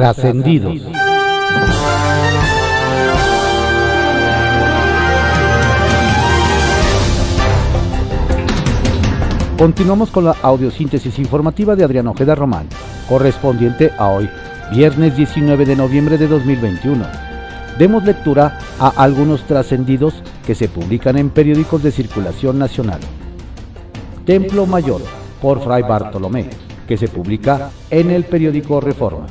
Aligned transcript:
Trascendidos. 0.00 0.80
Continuamos 9.58 10.10
con 10.10 10.24
la 10.24 10.36
audiosíntesis 10.40 11.18
informativa 11.18 11.76
de 11.76 11.84
Adrián 11.84 12.06
Ojeda 12.06 12.34
Román, 12.34 12.66
correspondiente 13.10 13.92
a 13.98 14.08
hoy, 14.08 14.30
viernes 14.72 15.18
19 15.18 15.66
de 15.66 15.76
noviembre 15.76 16.16
de 16.16 16.28
2021. 16.28 17.04
Demos 17.78 18.02
lectura 18.02 18.58
a 18.78 18.88
algunos 18.96 19.42
trascendidos 19.42 20.22
que 20.46 20.54
se 20.54 20.70
publican 20.70 21.18
en 21.18 21.28
periódicos 21.28 21.82
de 21.82 21.92
circulación 21.92 22.58
nacional. 22.58 23.00
Templo 24.24 24.64
Mayor, 24.64 25.02
por 25.42 25.62
Fray 25.62 25.82
Bartolomé, 25.82 26.48
que 26.88 26.96
se 26.96 27.08
publica 27.08 27.68
en 27.90 28.10
el 28.10 28.24
periódico 28.24 28.80
Reforma. 28.80 29.26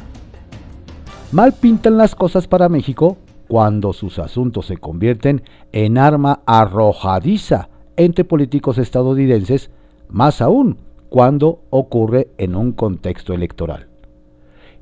Mal 1.32 1.54
pintan 1.54 1.96
las 1.96 2.16
cosas 2.16 2.47
para 2.47 2.69
México 2.69 3.15
cuando 3.47 3.93
sus 3.93 4.18
asuntos 4.18 4.65
se 4.65 4.78
convierten 4.78 5.43
en 5.71 6.00
arma 6.00 6.42
arrojadiza 6.47 7.70
entre 7.97 8.25
políticos 8.25 8.79
estadounidenses 8.79 9.70
más 10.10 10.42
aún 10.42 10.78
cuando 11.10 11.61
ocurre 11.70 12.29
en 12.39 12.56
un 12.56 12.71
contexto 12.71 13.36
electoral. 13.36 13.89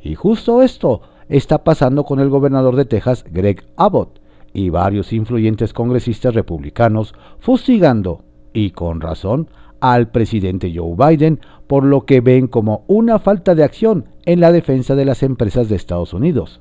Y 0.01 0.15
justo 0.15 0.61
esto 0.61 1.01
está 1.27 1.65
pasando 1.65 2.05
con 2.05 2.21
el 2.21 2.29
gobernador 2.29 2.77
de 2.77 2.85
Texas, 2.85 3.25
Greg 3.29 3.65
Abbott, 3.75 4.21
y 4.53 4.69
varios 4.69 5.11
influyentes 5.11 5.73
congresistas 5.73 6.33
republicanos 6.33 7.13
fustigando, 7.39 8.23
y 8.53 8.71
con 8.71 9.01
razón, 9.01 9.49
al 9.81 10.11
presidente 10.11 10.71
Joe 10.73 10.95
Biden 10.95 11.41
por 11.67 11.83
lo 11.83 12.05
que 12.05 12.21
ven 12.21 12.47
como 12.47 12.85
una 12.87 13.19
falta 13.19 13.53
de 13.53 13.65
acción 13.65 14.05
en 14.27 14.41
la 14.41 14.51
defensa 14.51 14.93
de 14.95 15.05
las 15.05 15.23
empresas 15.23 15.69
de 15.69 15.77
Estados 15.77 16.13
Unidos, 16.13 16.59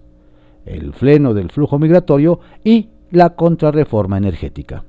el 0.66 0.92
freno 0.92 1.34
del 1.34 1.50
flujo 1.50 1.80
migratorio 1.80 2.38
y 2.62 2.90
la 3.10 3.30
contrarreforma 3.30 4.16
energética. 4.16 4.84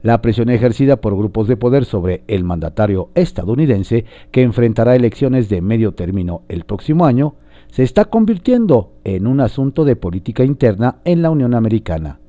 La 0.00 0.22
presión 0.22 0.48
ejercida 0.48 0.96
por 0.96 1.14
grupos 1.14 1.48
de 1.48 1.58
poder 1.58 1.84
sobre 1.84 2.22
el 2.28 2.44
mandatario 2.44 3.10
estadounidense, 3.14 4.06
que 4.30 4.40
enfrentará 4.40 4.96
elecciones 4.96 5.50
de 5.50 5.60
medio 5.60 5.92
término 5.92 6.40
el 6.48 6.64
próximo 6.64 7.04
año, 7.04 7.34
se 7.70 7.82
está 7.82 8.06
convirtiendo 8.06 8.94
en 9.04 9.26
un 9.26 9.42
asunto 9.42 9.84
de 9.84 9.94
política 9.94 10.44
interna 10.44 10.96
en 11.04 11.20
la 11.20 11.28
Unión 11.28 11.52
Americana, 11.52 12.20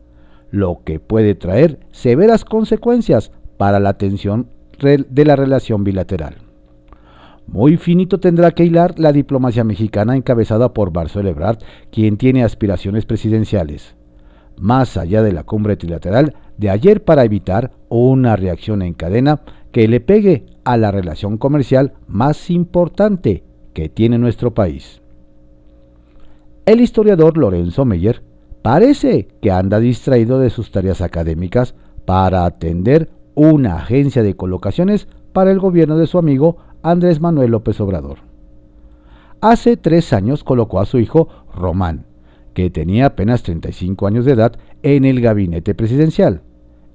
lo 0.51 0.81
que 0.83 0.99
puede 0.99 1.35
traer 1.35 1.79
severas 1.91 2.43
consecuencias 2.43 3.31
para 3.55 3.79
la 3.79 3.97
tensión 3.97 4.47
de 4.77 5.25
la 5.25 5.38
relación 5.38 5.85
bilateral. 5.85 6.35
Muy 7.47 7.77
finito 7.77 8.19
tendrá 8.19 8.52
que 8.52 8.66
hilar 8.66 8.99
la 8.99 9.11
diplomacia 9.11 9.63
mexicana 9.63 10.16
encabezada 10.16 10.73
por 10.73 10.91
Barcelona 10.91 11.31
Ebrard, 11.31 11.59
quien 11.91 12.17
tiene 12.17 12.44
aspiraciones 12.44 13.05
presidenciales 13.05 13.95
más 14.58 14.97
allá 14.97 15.23
de 15.23 15.33
la 15.33 15.44
cumbre 15.44 15.77
trilateral 15.77 16.35
de 16.58 16.69
ayer 16.69 17.03
para 17.03 17.23
evitar 17.23 17.72
una 17.89 18.35
reacción 18.35 18.81
en 18.81 18.94
cadena 18.94 19.41
que 19.72 19.88
le 19.88 20.00
pegue 20.00 20.45
a 20.63 20.77
la 20.77 20.91
relación 20.91 21.38
comercial 21.38 21.94
más 22.08 22.50
importante 22.50 23.44
que 23.73 23.89
tiene 23.89 24.17
nuestro 24.17 24.53
país. 24.53 25.02
El 26.66 26.80
historiador 26.80 27.38
Lorenzo 27.38 27.85
Meyer 27.85 28.22
parece 28.61 29.28
que 29.41 29.52
anda 29.52 29.80
distraído 29.80 30.39
de 30.39 30.50
sus 30.50 30.72
tareas 30.72 31.02
académicas 31.02 31.75
para 32.05 32.45
atender 32.45 33.09
una 33.35 33.78
agencia 33.78 34.23
de 34.23 34.35
colocaciones 34.35 35.07
para 35.33 35.52
el 35.52 35.59
gobierno 35.59 35.97
de 35.97 36.07
su 36.07 36.19
amigo 36.19 36.57
Andrés 36.83 37.19
Manuel 37.19 37.51
López 37.51 37.79
Obrador. 37.81 38.19
Hace 39.41 39.77
tres 39.77 40.13
años 40.13 40.43
colocó 40.43 40.79
a 40.79 40.85
su 40.85 40.99
hijo 40.99 41.27
Román 41.55 42.05
que 42.53 42.69
tenía 42.69 43.07
apenas 43.07 43.43
35 43.43 44.07
años 44.07 44.25
de 44.25 44.33
edad, 44.33 44.53
en 44.83 45.05
el 45.05 45.21
gabinete 45.21 45.75
presidencial, 45.75 46.41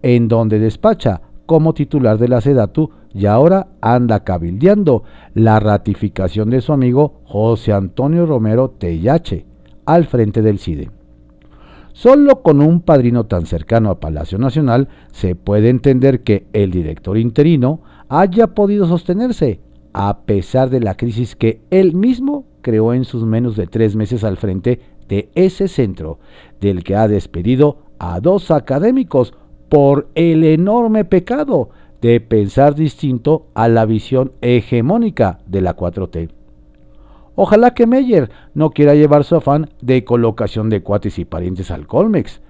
en 0.03 0.29
donde 0.29 0.59
despacha 0.59 1.21
como 1.47 1.75
titular 1.75 2.19
de 2.19 2.29
la 2.29 2.41
SEDATU 2.41 2.91
y 3.15 3.27
ahora 3.27 3.69
anda 3.81 4.23
cabildeando 4.23 5.03
la 5.35 5.61
ratificación 5.61 6.51
de 6.51 6.61
su 6.61 6.73
amigo 6.73 7.21
José 7.25 7.73
Antonio 7.73 8.27
Romero 8.27 8.71
Tellache 8.71 9.47
al 9.87 10.05
frente 10.07 10.43
del 10.43 10.59
CIDE. 10.59 10.91
Solo 11.93 12.43
con 12.43 12.61
un 12.61 12.83
padrino 12.83 13.27
tan 13.27 13.47
cercano 13.47 13.91
a 13.91 13.99
Palacio 13.99 14.39
Nacional 14.39 14.89
se 15.11 15.35
puede 15.35 15.71
entender 15.71 16.23
que 16.23 16.47
el 16.53 16.71
director 16.71 17.19
interino 17.19 17.81
haya 18.09 18.49
podido 18.49 18.87
sostenerse, 18.87 19.61
a 19.93 20.21
pesar 20.23 20.71
de 20.71 20.81
la 20.81 20.97
crisis 20.97 21.37
que 21.37 21.61
él 21.71 21.95
mismo 21.95 22.45
creó 22.63 22.93
en 22.93 23.05
sus 23.05 23.25
menos 23.25 23.57
de 23.57 23.67
tres 23.67 23.97
meses 23.97 24.25
al 24.25 24.37
frente 24.37 24.81
de 25.09 25.31
ese 25.35 25.69
centro, 25.69 26.19
del 26.61 26.85
que 26.85 26.97
ha 26.97 27.09
despedido 27.09 27.79
a 27.99 28.21
dos 28.21 28.51
académicos 28.51 29.35
por 29.69 30.09
el 30.15 30.45
enorme 30.45 31.05
pecado 31.05 31.71
de 32.01 32.21
pensar 32.21 32.75
distinto 32.75 33.47
a 33.55 33.69
la 33.69 33.87
visión 33.87 34.33
hegemónica 34.41 35.41
de 35.47 35.61
la 35.61 35.77
4T. 35.77 36.31
Ojalá 37.35 37.73
que 37.73 37.87
Meyer 37.87 38.31
no 38.55 38.71
quiera 38.71 38.95
llevar 38.95 39.25
su 39.25 39.37
afán 39.37 39.71
de 39.81 40.05
colocación 40.05 40.71
de 40.71 40.83
cuates 40.83 41.19
y 41.19 41.25
parientes 41.25 41.71
al 41.71 41.87
Colmex, 41.87 42.41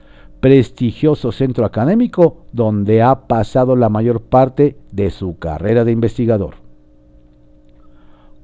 prestigioso 0.40 1.32
centro 1.32 1.66
académico 1.66 2.38
donde 2.52 3.02
ha 3.02 3.26
pasado 3.26 3.76
la 3.76 3.88
mayor 3.88 4.22
parte 4.22 4.76
de 4.92 5.10
su 5.10 5.38
carrera 5.38 5.84
de 5.84 5.92
investigador. 5.92 6.67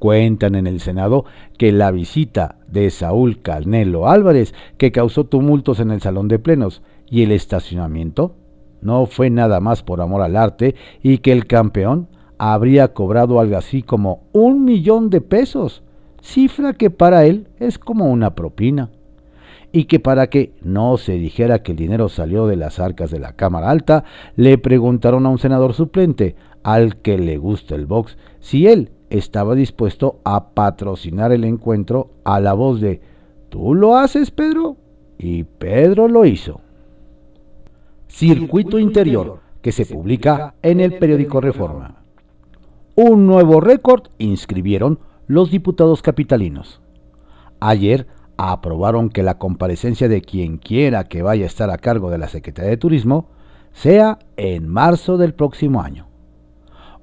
Cuentan 0.04 0.54
en 0.54 0.66
el 0.66 0.81
Senado 0.81 1.25
que 1.56 1.72
la 1.72 1.91
visita 1.91 2.56
de 2.69 2.91
Saúl 2.91 3.41
Canelo 3.41 4.06
Álvarez, 4.06 4.53
que 4.76 4.92
causó 4.92 5.25
tumultos 5.25 5.81
en 5.81 5.91
el 5.91 6.03
salón 6.03 6.28
de 6.28 6.38
plenos, 6.38 6.82
y 7.09 7.22
el 7.22 7.32
estacionamiento, 7.32 8.34
no 8.82 9.06
fue 9.06 9.31
nada 9.31 9.60
más 9.60 9.82
por 9.82 10.03
amor 10.03 10.20
al 10.20 10.37
arte 10.37 10.75
y 11.03 11.16
que 11.16 11.32
el 11.32 11.47
campeón 11.47 12.09
habría 12.37 12.92
cobrado 12.92 13.41
algo 13.41 13.56
así 13.56 13.82
como 13.82 14.25
un 14.32 14.66
millón 14.66 15.09
de 15.09 15.22
pesos, 15.22 15.82
cifra 16.21 16.75
que 16.75 16.91
para 16.91 17.25
él 17.25 17.48
es 17.59 17.78
como 17.78 18.10
una 18.10 18.34
propina. 18.34 18.91
Y 19.72 19.84
que 19.84 20.00
para 20.00 20.26
que 20.26 20.53
no 20.60 20.98
se 20.98 21.15
dijera 21.15 21.62
que 21.62 21.72
el 21.72 21.78
dinero 21.78 22.10
salió 22.10 22.47
de 22.47 22.56
las 22.56 22.78
arcas 22.78 23.10
de 23.10 23.21
la 23.21 23.32
Cámara 23.32 23.71
Alta, 23.71 24.04
le 24.36 24.59
preguntaron 24.59 25.25
a 25.25 25.31
un 25.31 25.38
senador 25.38 25.72
suplente, 25.72 26.36
al 26.62 26.97
que 26.97 27.16
le 27.16 27.38
gusta 27.38 27.75
el 27.75 27.86
box, 27.86 28.19
si 28.41 28.66
él 28.66 28.91
estaba 29.10 29.54
dispuesto 29.54 30.20
a 30.25 30.50
patrocinar 30.50 31.32
el 31.32 31.44
encuentro 31.44 32.10
a 32.25 32.41
la 32.41 32.53
voz 32.54 32.81
de 32.81 33.00
¿Tú 33.48 33.75
lo 33.75 33.97
haces, 33.97 34.31
Pedro? 34.31 34.76
Y 35.16 35.44
Pedro 35.44 36.09
lo 36.09 36.25
hizo. 36.25 36.60
Circuito 38.09 38.78
Interior, 38.78 39.41
que 39.62 39.70
se 39.70 39.87
publica 39.87 40.54
en 40.62 40.81
el 40.81 40.98
periódico 40.98 41.41
Reforma. 41.41 42.03
Un 42.97 43.26
nuevo 43.26 43.60
récord 43.60 44.09
inscribieron 44.19 44.98
los 45.26 45.50
diputados 45.50 46.03
capitalinos. 46.03 46.81
Ayer 47.60 48.06
aprobaron 48.36 49.09
que 49.09 49.22
la 49.22 49.38
comparecencia 49.38 50.09
de 50.09 50.21
quien 50.21 50.59
quiera 50.59 51.04
que 51.04 51.22
vaya 51.22 51.44
a 51.44 51.47
estar 51.47 51.71
a 51.71 51.78
cargo 51.78 52.10
de 52.10 52.19
la 52.19 52.28
Secretaría 52.28 52.71
de 52.71 52.76
Turismo 52.76 53.28
sea 53.72 54.19
en 54.36 54.69
marzo 54.69 55.16
del 55.16 55.34
próximo 55.34 55.81
año. 55.81 56.09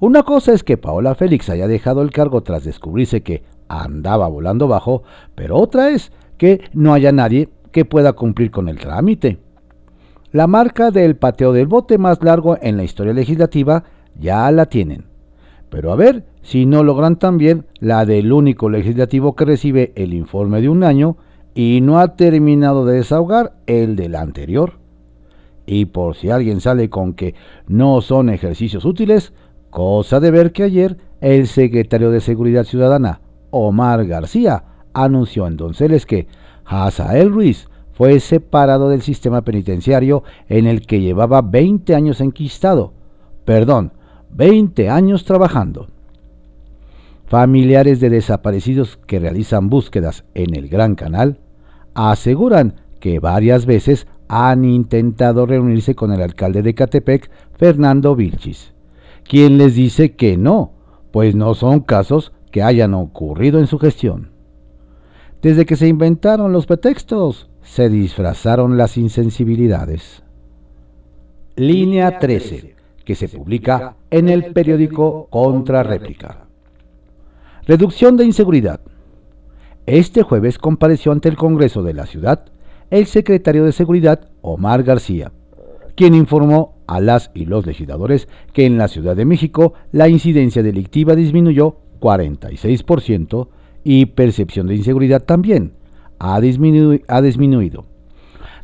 Una 0.01 0.23
cosa 0.23 0.51
es 0.53 0.63
que 0.63 0.78
Paola 0.78 1.13
Félix 1.13 1.47
haya 1.51 1.67
dejado 1.67 2.01
el 2.01 2.09
cargo 2.09 2.41
tras 2.41 2.63
descubrirse 2.63 3.22
que 3.22 3.44
andaba 3.67 4.28
volando 4.28 4.67
bajo, 4.67 5.03
pero 5.35 5.57
otra 5.57 5.91
es 5.91 6.12
que 6.39 6.59
no 6.73 6.95
haya 6.95 7.12
nadie 7.12 7.50
que 7.72 7.85
pueda 7.85 8.13
cumplir 8.13 8.50
con 8.50 8.67
el 8.67 8.79
trámite. 8.79 9.38
La 10.31 10.47
marca 10.47 10.89
del 10.89 11.17
pateo 11.17 11.53
del 11.53 11.67
bote 11.67 12.00
más 12.00 12.23
largo 12.23 12.57
en 12.63 12.78
la 12.78 12.84
historia 12.84 13.13
legislativa 13.13 13.84
ya 14.19 14.50
la 14.50 14.66
tienen. 14.66 15.06
Pero 15.69 15.91
a 15.91 15.95
ver 15.95 16.25
si 16.41 16.66
no 16.66 16.81
logran 16.81 17.18
también 17.18 17.68
la 17.79 18.03
del 18.07 18.33
único 18.33 18.72
legislativo 18.72 19.35
que 19.35 19.45
recibe 19.45 19.94
el 19.95 20.16
informe 20.16 20.62
de 20.62 20.69
un 20.69 20.83
año 20.83 21.18
y 21.53 21.79
no 21.83 22.00
ha 22.00 22.15
terminado 22.15 22.88
de 22.88 22.95
desahogar 22.95 23.54
el 23.68 23.95
del 23.95 24.15
anterior. 24.15 24.80
Y 25.68 25.86
por 25.86 26.15
si 26.15 26.31
alguien 26.31 26.59
sale 26.59 26.89
con 26.89 27.13
que 27.13 27.36
no 27.68 28.01
son 28.01 28.30
ejercicios 28.31 28.83
útiles, 28.83 29.31
Cosa 29.71 30.19
de 30.19 30.31
ver 30.31 30.51
que 30.51 30.63
ayer 30.63 30.97
el 31.21 31.47
secretario 31.47 32.12
de 32.12 32.19
Seguridad 32.19 32.65
Ciudadana, 32.65 33.21
Omar 33.51 34.06
García, 34.06 34.65
anunció 34.91 35.47
en 35.47 35.56
Donceles 35.56 36.06
que 36.06 36.27
Hazael 36.65 37.31
Ruiz 37.31 37.69
fue 37.94 38.19
separado 38.19 38.89
del 38.89 39.01
sistema 39.01 39.44
penitenciario 39.44 40.23
en 40.50 40.68
el 40.68 40.85
que 40.85 41.00
llevaba 41.00 41.41
20 41.41 41.95
años 41.95 42.19
enquistado, 42.19 42.91
perdón, 43.45 43.94
20 44.31 44.89
años 44.89 45.23
trabajando. 45.23 45.88
Familiares 47.27 48.01
de 48.01 48.09
desaparecidos 48.09 49.00
que 49.07 49.19
realizan 49.19 49.69
búsquedas 49.69 50.25
en 50.33 50.53
el 50.53 50.68
Gran 50.68 50.95
Canal 50.95 51.39
aseguran 51.94 52.81
que 53.00 53.19
varias 53.19 53.65
veces 53.65 54.06
han 54.27 54.65
intentado 54.65 55.45
reunirse 55.45 55.95
con 55.95 56.12
el 56.12 56.21
alcalde 56.21 56.62
de 56.62 56.73
Catepec, 56.73 57.31
Fernando 57.57 58.18
Vilchis 58.18 58.73
quien 59.31 59.57
les 59.57 59.75
dice 59.75 60.12
que 60.12 60.36
no, 60.36 60.74
pues 61.12 61.36
no 61.36 61.54
son 61.54 61.80
casos 61.80 62.33
que 62.51 62.63
hayan 62.63 62.94
ocurrido 62.94 63.60
en 63.60 63.68
su 63.68 63.80
gestión. 63.80 64.31
Desde 65.42 65.66
que 65.66 65.78
se 65.78 65.88
inventaron 65.88 66.51
los 66.51 66.66
pretextos, 66.66 67.50
se 67.62 67.88
disfrazaron 67.88 68.75
las 68.75 68.98
insensibilidades. 68.98 70.22
Línea 71.56 72.19
13, 72.19 72.75
que 73.06 73.16
se 73.16 73.30
publica 73.30 73.95
en 74.10 74.28
el 74.28 74.51
periódico 74.51 75.28
Contrarréplica. 75.30 76.48
Reducción 77.66 78.18
de 78.18 78.25
inseguridad. 78.25 78.81
Este 79.86 80.24
jueves 80.24 80.57
compareció 80.57 81.13
ante 81.13 81.30
el 81.30 81.38
Congreso 81.38 81.83
de 81.83 81.94
la 81.94 82.06
ciudad 82.06 82.51
el 82.89 83.06
secretario 83.06 83.63
de 83.63 83.72
Seguridad, 83.72 84.28
Omar 84.42 84.83
García, 84.83 85.31
quien 85.95 86.16
informó 86.16 86.81
a 86.92 87.00
las 87.00 87.32
y 87.34 87.46
los 87.46 87.66
legisladores 87.66 88.28
que 88.52 88.66
en 88.66 88.78
la 88.78 88.90
Ciudad 88.90 89.16
de 89.16 89.24
México 89.24 89.74
la 89.94 90.10
incidencia 90.10 90.62
delictiva 90.62 91.16
disminuyó 91.16 91.78
46% 92.02 93.48
y 93.86 94.08
percepción 94.08 94.68
de 94.68 94.76
inseguridad 94.76 95.24
también 95.24 95.72
ha, 96.20 96.42
disminuido. 96.42 97.86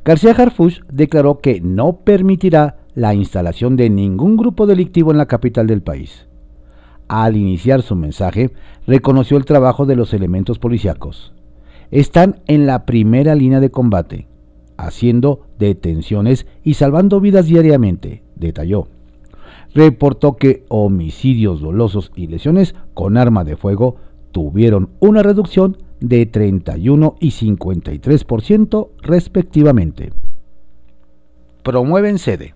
García 0.04 0.32
Harfuch 0.32 0.82
declaró 0.92 1.40
que 1.40 1.62
no 1.62 2.00
permitirá 2.02 2.80
la 2.96 3.14
instalación 3.14 3.78
de 3.78 3.90
ningún 3.90 4.36
grupo 4.36 4.68
delictivo 4.68 5.12
en 5.12 5.18
la 5.18 5.28
capital 5.28 5.66
del 5.66 5.82
país. 5.82 6.28
Al 7.08 7.38
iniciar 7.38 7.82
su 7.82 7.96
mensaje, 7.96 8.52
reconoció 8.86 9.38
el 9.38 9.46
trabajo 9.46 9.86
de 9.86 9.96
los 9.96 10.14
elementos 10.14 10.60
policíacos. 10.60 11.34
Están 11.92 12.42
en 12.48 12.68
la 12.68 12.86
primera 12.86 13.36
línea 13.36 13.62
de 13.62 13.72
combate, 13.72 14.28
haciendo 14.76 15.47
detenciones 15.60 16.46
y 16.64 16.76
salvando 16.76 17.20
vidas 17.20 17.46
diariamente, 17.46 18.24
detalló. 18.36 18.88
Reportó 19.74 20.38
que 20.38 20.64
homicidios 20.70 21.62
dolosos 21.62 22.12
y 22.16 22.28
lesiones 22.28 22.76
con 22.94 23.18
arma 23.18 23.44
de 23.44 23.58
fuego 23.58 23.98
tuvieron 24.32 24.90
una 25.00 25.24
reducción 25.24 25.78
de 26.00 26.26
31 26.26 27.16
y 27.20 27.32
53% 27.32 28.90
respectivamente. 29.02 30.14
Promueven 31.64 32.18
sede. 32.18 32.54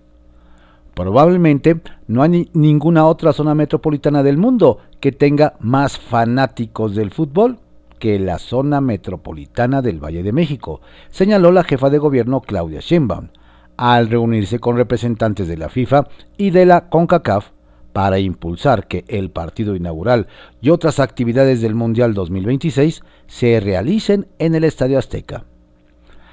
Probablemente 0.94 1.80
no 2.06 2.22
hay 2.22 2.50
ninguna 2.52 3.06
otra 3.06 3.32
zona 3.32 3.54
metropolitana 3.54 4.22
del 4.22 4.36
mundo 4.36 4.78
que 5.00 5.12
tenga 5.12 5.54
más 5.60 5.98
fanáticos 5.98 6.94
del 6.94 7.10
fútbol 7.10 7.58
que 8.02 8.18
la 8.18 8.40
zona 8.40 8.80
metropolitana 8.80 9.80
del 9.80 10.04
Valle 10.04 10.24
de 10.24 10.32
México, 10.32 10.80
señaló 11.12 11.52
la 11.52 11.62
jefa 11.62 11.88
de 11.88 11.98
gobierno 11.98 12.40
Claudia 12.40 12.80
Sheinbaum, 12.80 13.28
al 13.76 14.08
reunirse 14.10 14.58
con 14.58 14.76
representantes 14.76 15.46
de 15.46 15.56
la 15.56 15.68
FIFA 15.68 16.08
y 16.36 16.50
de 16.50 16.66
la 16.66 16.88
CONCACAF 16.88 17.50
para 17.92 18.18
impulsar 18.18 18.88
que 18.88 19.04
el 19.06 19.30
partido 19.30 19.76
inaugural 19.76 20.26
y 20.60 20.70
otras 20.70 20.98
actividades 20.98 21.60
del 21.60 21.76
Mundial 21.76 22.12
2026 22.12 23.02
se 23.28 23.60
realicen 23.60 24.26
en 24.40 24.56
el 24.56 24.64
Estadio 24.64 24.98
Azteca. 24.98 25.44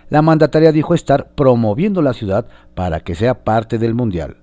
La 0.09 0.23
mandataria 0.23 0.71
dijo 0.71 0.95
estar 0.95 1.29
promoviendo 1.35 2.01
la 2.01 2.13
ciudad 2.13 2.47
para 2.73 3.01
que 3.01 3.13
sea 3.13 3.43
parte 3.43 3.77
del 3.77 3.93
Mundial, 3.93 4.37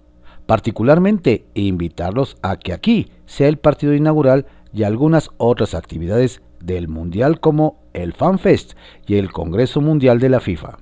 particularmente 0.46 1.44
invitarlos 1.54 2.36
a 2.42 2.56
que 2.56 2.72
aquí 2.72 3.10
sea 3.24 3.48
el 3.48 3.56
partido 3.56 3.94
inaugural 3.94 4.46
y 4.72 4.84
algunas 4.84 5.30
otras 5.38 5.74
actividades 5.74 6.40
del 6.66 6.88
Mundial 6.88 7.40
como 7.40 7.78
el 7.92 8.12
FanFest 8.12 8.74
y 9.06 9.14
el 9.14 9.32
Congreso 9.32 9.80
Mundial 9.80 10.20
de 10.20 10.28
la 10.28 10.40
FIFA. 10.40 10.78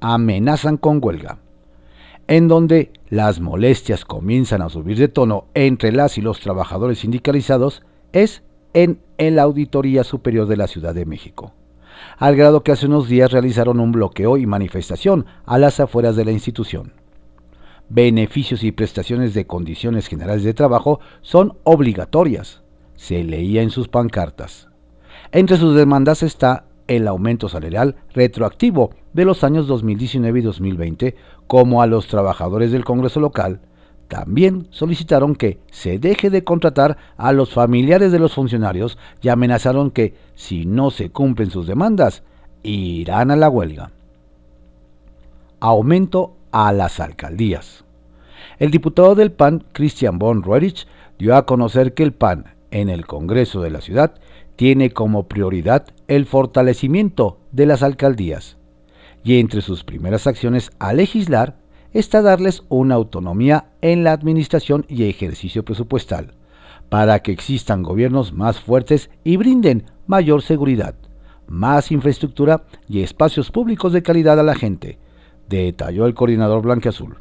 Amenazan 0.00 0.76
con 0.78 1.00
huelga 1.02 1.38
en 2.30 2.46
donde 2.46 2.92
las 3.08 3.40
molestias 3.40 4.04
comienzan 4.04 4.62
a 4.62 4.68
subir 4.68 4.96
de 4.96 5.08
tono 5.08 5.46
entre 5.54 5.90
las 5.90 6.16
y 6.16 6.20
los 6.20 6.38
trabajadores 6.38 7.00
sindicalizados, 7.00 7.82
es 8.12 8.44
en 8.72 9.00
la 9.18 9.42
Auditoría 9.42 10.04
Superior 10.04 10.46
de 10.46 10.56
la 10.56 10.68
Ciudad 10.68 10.94
de 10.94 11.06
México, 11.06 11.54
al 12.18 12.36
grado 12.36 12.62
que 12.62 12.70
hace 12.70 12.86
unos 12.86 13.08
días 13.08 13.32
realizaron 13.32 13.80
un 13.80 13.90
bloqueo 13.90 14.36
y 14.36 14.46
manifestación 14.46 15.26
a 15.44 15.58
las 15.58 15.80
afueras 15.80 16.14
de 16.14 16.24
la 16.24 16.30
institución. 16.30 16.92
Beneficios 17.88 18.62
y 18.62 18.70
prestaciones 18.70 19.34
de 19.34 19.48
condiciones 19.48 20.06
generales 20.06 20.44
de 20.44 20.54
trabajo 20.54 21.00
son 21.22 21.58
obligatorias, 21.64 22.62
se 23.00 23.24
leía 23.24 23.62
en 23.62 23.70
sus 23.70 23.88
pancartas. 23.88 24.68
Entre 25.32 25.56
sus 25.56 25.74
demandas 25.74 26.22
está 26.22 26.66
el 26.86 27.08
aumento 27.08 27.48
salarial 27.48 27.96
retroactivo 28.12 28.90
de 29.14 29.24
los 29.24 29.42
años 29.42 29.66
2019 29.68 30.38
y 30.38 30.42
2020, 30.42 31.16
como 31.46 31.80
a 31.80 31.86
los 31.86 32.08
trabajadores 32.08 32.72
del 32.72 32.84
Congreso 32.84 33.18
local, 33.18 33.60
también 34.08 34.68
solicitaron 34.68 35.34
que 35.34 35.60
se 35.70 35.98
deje 35.98 36.28
de 36.28 36.44
contratar 36.44 36.98
a 37.16 37.32
los 37.32 37.54
familiares 37.54 38.12
de 38.12 38.18
los 38.18 38.34
funcionarios 38.34 38.98
y 39.22 39.30
amenazaron 39.30 39.90
que, 39.90 40.14
si 40.34 40.66
no 40.66 40.90
se 40.90 41.08
cumplen 41.08 41.50
sus 41.50 41.66
demandas, 41.66 42.22
irán 42.62 43.30
a 43.30 43.36
la 43.36 43.48
huelga. 43.48 43.92
Aumento 45.58 46.34
a 46.52 46.70
las 46.74 47.00
alcaldías. 47.00 47.82
El 48.58 48.70
diputado 48.70 49.14
del 49.14 49.32
PAN, 49.32 49.64
Christian 49.72 50.18
von 50.18 50.42
Roerich, 50.42 50.86
dio 51.18 51.34
a 51.34 51.46
conocer 51.46 51.94
que 51.94 52.02
el 52.02 52.12
PAN 52.12 52.59
en 52.70 52.88
el 52.88 53.06
Congreso 53.06 53.60
de 53.60 53.70
la 53.70 53.80
ciudad 53.80 54.14
tiene 54.56 54.90
como 54.90 55.26
prioridad 55.26 55.86
el 56.08 56.26
fortalecimiento 56.26 57.38
de 57.52 57.66
las 57.66 57.82
alcaldías. 57.82 58.56
Y 59.24 59.38
entre 59.38 59.62
sus 59.62 59.84
primeras 59.84 60.26
acciones 60.26 60.70
a 60.78 60.92
legislar 60.92 61.58
está 61.92 62.22
darles 62.22 62.62
una 62.68 62.94
autonomía 62.94 63.70
en 63.80 64.04
la 64.04 64.12
administración 64.12 64.86
y 64.88 65.04
ejercicio 65.04 65.64
presupuestal, 65.64 66.34
para 66.88 67.20
que 67.20 67.32
existan 67.32 67.82
gobiernos 67.82 68.32
más 68.32 68.60
fuertes 68.60 69.10
y 69.24 69.36
brinden 69.36 69.84
mayor 70.06 70.42
seguridad, 70.42 70.94
más 71.46 71.90
infraestructura 71.90 72.64
y 72.88 73.02
espacios 73.02 73.50
públicos 73.50 73.92
de 73.92 74.02
calidad 74.02 74.38
a 74.38 74.44
la 74.44 74.54
gente, 74.54 74.98
detalló 75.48 76.06
el 76.06 76.14
coordinador 76.14 76.62
Blanqueazul 76.62 77.16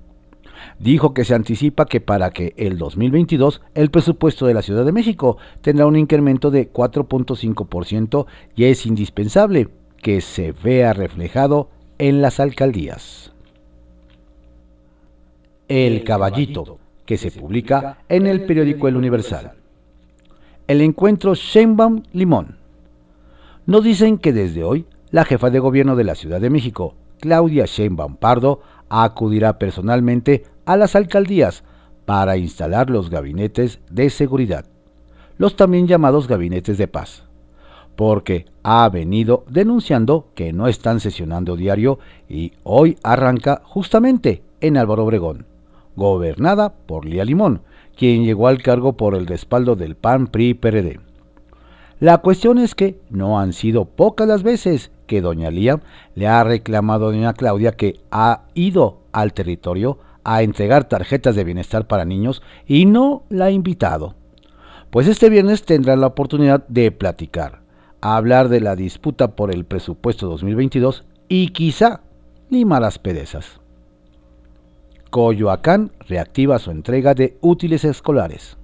dijo 0.80 1.14
que 1.14 1.26
se 1.26 1.36
anticipa 1.36 1.86
que 1.86 2.02
para 2.02 2.32
que 2.32 2.54
el 2.58 2.78
2022 2.78 3.62
el 3.76 3.90
presupuesto 3.92 4.46
de 4.46 4.54
la 4.54 4.62
Ciudad 4.62 4.86
de 4.86 4.92
México 4.92 5.38
tendrá 5.62 5.86
un 5.86 5.96
incremento 5.96 6.52
de 6.52 6.72
4.5% 6.72 8.26
y 8.56 8.66
es 8.66 8.86
indispensable 8.86 9.70
que 10.02 10.22
se 10.22 10.52
vea 10.52 10.94
reflejado 10.94 11.70
en 11.98 12.22
las 12.22 12.40
alcaldías. 12.40 13.34
El 15.68 16.04
Caballito, 16.04 16.80
que 17.06 17.18
se 17.18 17.32
publica 17.32 18.00
en 18.10 18.26
el 18.26 18.46
periódico 18.46 18.88
El 18.88 18.96
Universal. 18.96 19.54
El 20.68 20.82
encuentro 20.82 21.36
Sheinbaum 21.36 22.04
Limón. 22.14 22.58
Nos 23.66 23.84
dicen 23.84 24.18
que 24.18 24.34
desde 24.34 24.64
hoy 24.64 24.86
la 25.12 25.26
jefa 25.26 25.50
de 25.50 25.60
gobierno 25.60 25.96
de 25.96 26.04
la 26.04 26.16
Ciudad 26.16 26.40
de 26.40 26.50
México, 26.50 26.96
Claudia 27.20 27.66
Sheinbaum 27.66 28.16
Pardo, 28.16 28.62
acudirá 28.90 29.58
personalmente 29.60 30.44
a 30.66 30.78
las 30.78 30.96
alcaldías 30.96 31.64
para 32.06 32.38
instalar 32.38 32.90
los 32.90 33.10
gabinetes 33.10 33.80
de 33.90 34.10
seguridad, 34.10 34.66
los 35.38 35.56
también 35.56 35.88
llamados 35.88 36.28
gabinetes 36.28 36.78
de 36.78 36.88
paz, 36.88 37.24
porque 37.96 38.46
ha 38.64 38.90
venido 38.90 39.46
denunciando 39.50 40.28
que 40.34 40.54
no 40.54 40.68
están 40.68 41.00
sesionando 41.00 41.56
diario 41.56 42.00
y 42.28 42.54
hoy 42.64 42.98
arranca 43.04 43.62
justamente 43.64 44.42
en 44.62 44.78
Álvaro 44.78 45.06
Obregón, 45.06 45.46
gobernada 45.96 46.74
por 46.74 47.06
Lía 47.06 47.26
Limón, 47.26 47.62
quien 47.96 48.24
llegó 48.24 48.48
al 48.48 48.62
cargo 48.62 48.94
por 48.94 49.16
el 49.16 49.28
respaldo 49.28 49.76
del 49.76 49.96
PAN 49.96 50.28
PRI 50.28 50.54
PRD. 50.54 51.09
La 52.00 52.20
cuestión 52.20 52.60
es 52.60 52.76
que 52.76 52.98
no 53.10 53.40
han 53.40 53.52
sido 53.52 53.84
pocas 53.84 54.26
las 54.26 54.42
veces 54.42 54.90
que 55.06 55.20
doña 55.20 55.52
Lía 55.52 55.82
le 56.16 56.28
ha 56.28 56.42
reclamado 56.46 57.08
a 57.08 57.12
doña 57.12 57.34
Claudia 57.34 57.74
que 57.74 58.00
ha 58.10 58.44
ido 58.54 59.00
al 59.12 59.34
territorio 59.34 59.98
a 60.24 60.42
entregar 60.42 60.86
tarjetas 60.86 61.36
de 61.36 61.44
bienestar 61.44 61.88
para 61.88 62.06
niños 62.06 62.42
y 62.66 62.86
no 62.86 63.24
la 63.30 63.46
ha 63.46 63.52
invitado. 63.52 64.16
Pues 64.92 65.08
este 65.08 65.30
viernes 65.30 65.64
tendrá 65.66 65.98
la 65.98 66.08
oportunidad 66.08 66.66
de 66.70 66.92
platicar, 66.92 67.62
hablar 68.00 68.48
de 68.48 68.62
la 68.62 68.78
disputa 68.78 69.36
por 69.36 69.54
el 69.54 69.66
presupuesto 69.66 70.28
2022 70.30 71.04
y 71.28 71.50
quizá 71.50 72.02
limar 72.50 72.82
las 72.82 72.98
perezas. 72.98 73.60
Coyoacán 75.10 75.92
reactiva 76.08 76.60
su 76.60 76.72
entrega 76.72 77.14
de 77.14 77.38
útiles 77.42 77.84
escolares. 77.84 78.58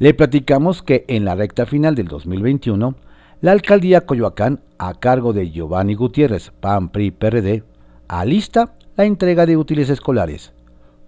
Le 0.00 0.14
platicamos 0.14 0.82
que 0.82 1.04
en 1.08 1.24
la 1.24 1.34
recta 1.34 1.66
final 1.66 1.96
del 1.96 2.06
2021, 2.06 2.94
la 3.40 3.50
alcaldía 3.50 4.06
Coyoacán, 4.06 4.60
a 4.78 4.94
cargo 4.94 5.32
de 5.32 5.50
Giovanni 5.50 5.94
Gutiérrez, 5.94 6.52
PAN 6.60 6.90
PRI 6.90 7.10
PRD, 7.10 7.64
alista 8.06 8.76
la 8.96 9.06
entrega 9.06 9.44
de 9.44 9.56
útiles 9.56 9.90
escolares, 9.90 10.52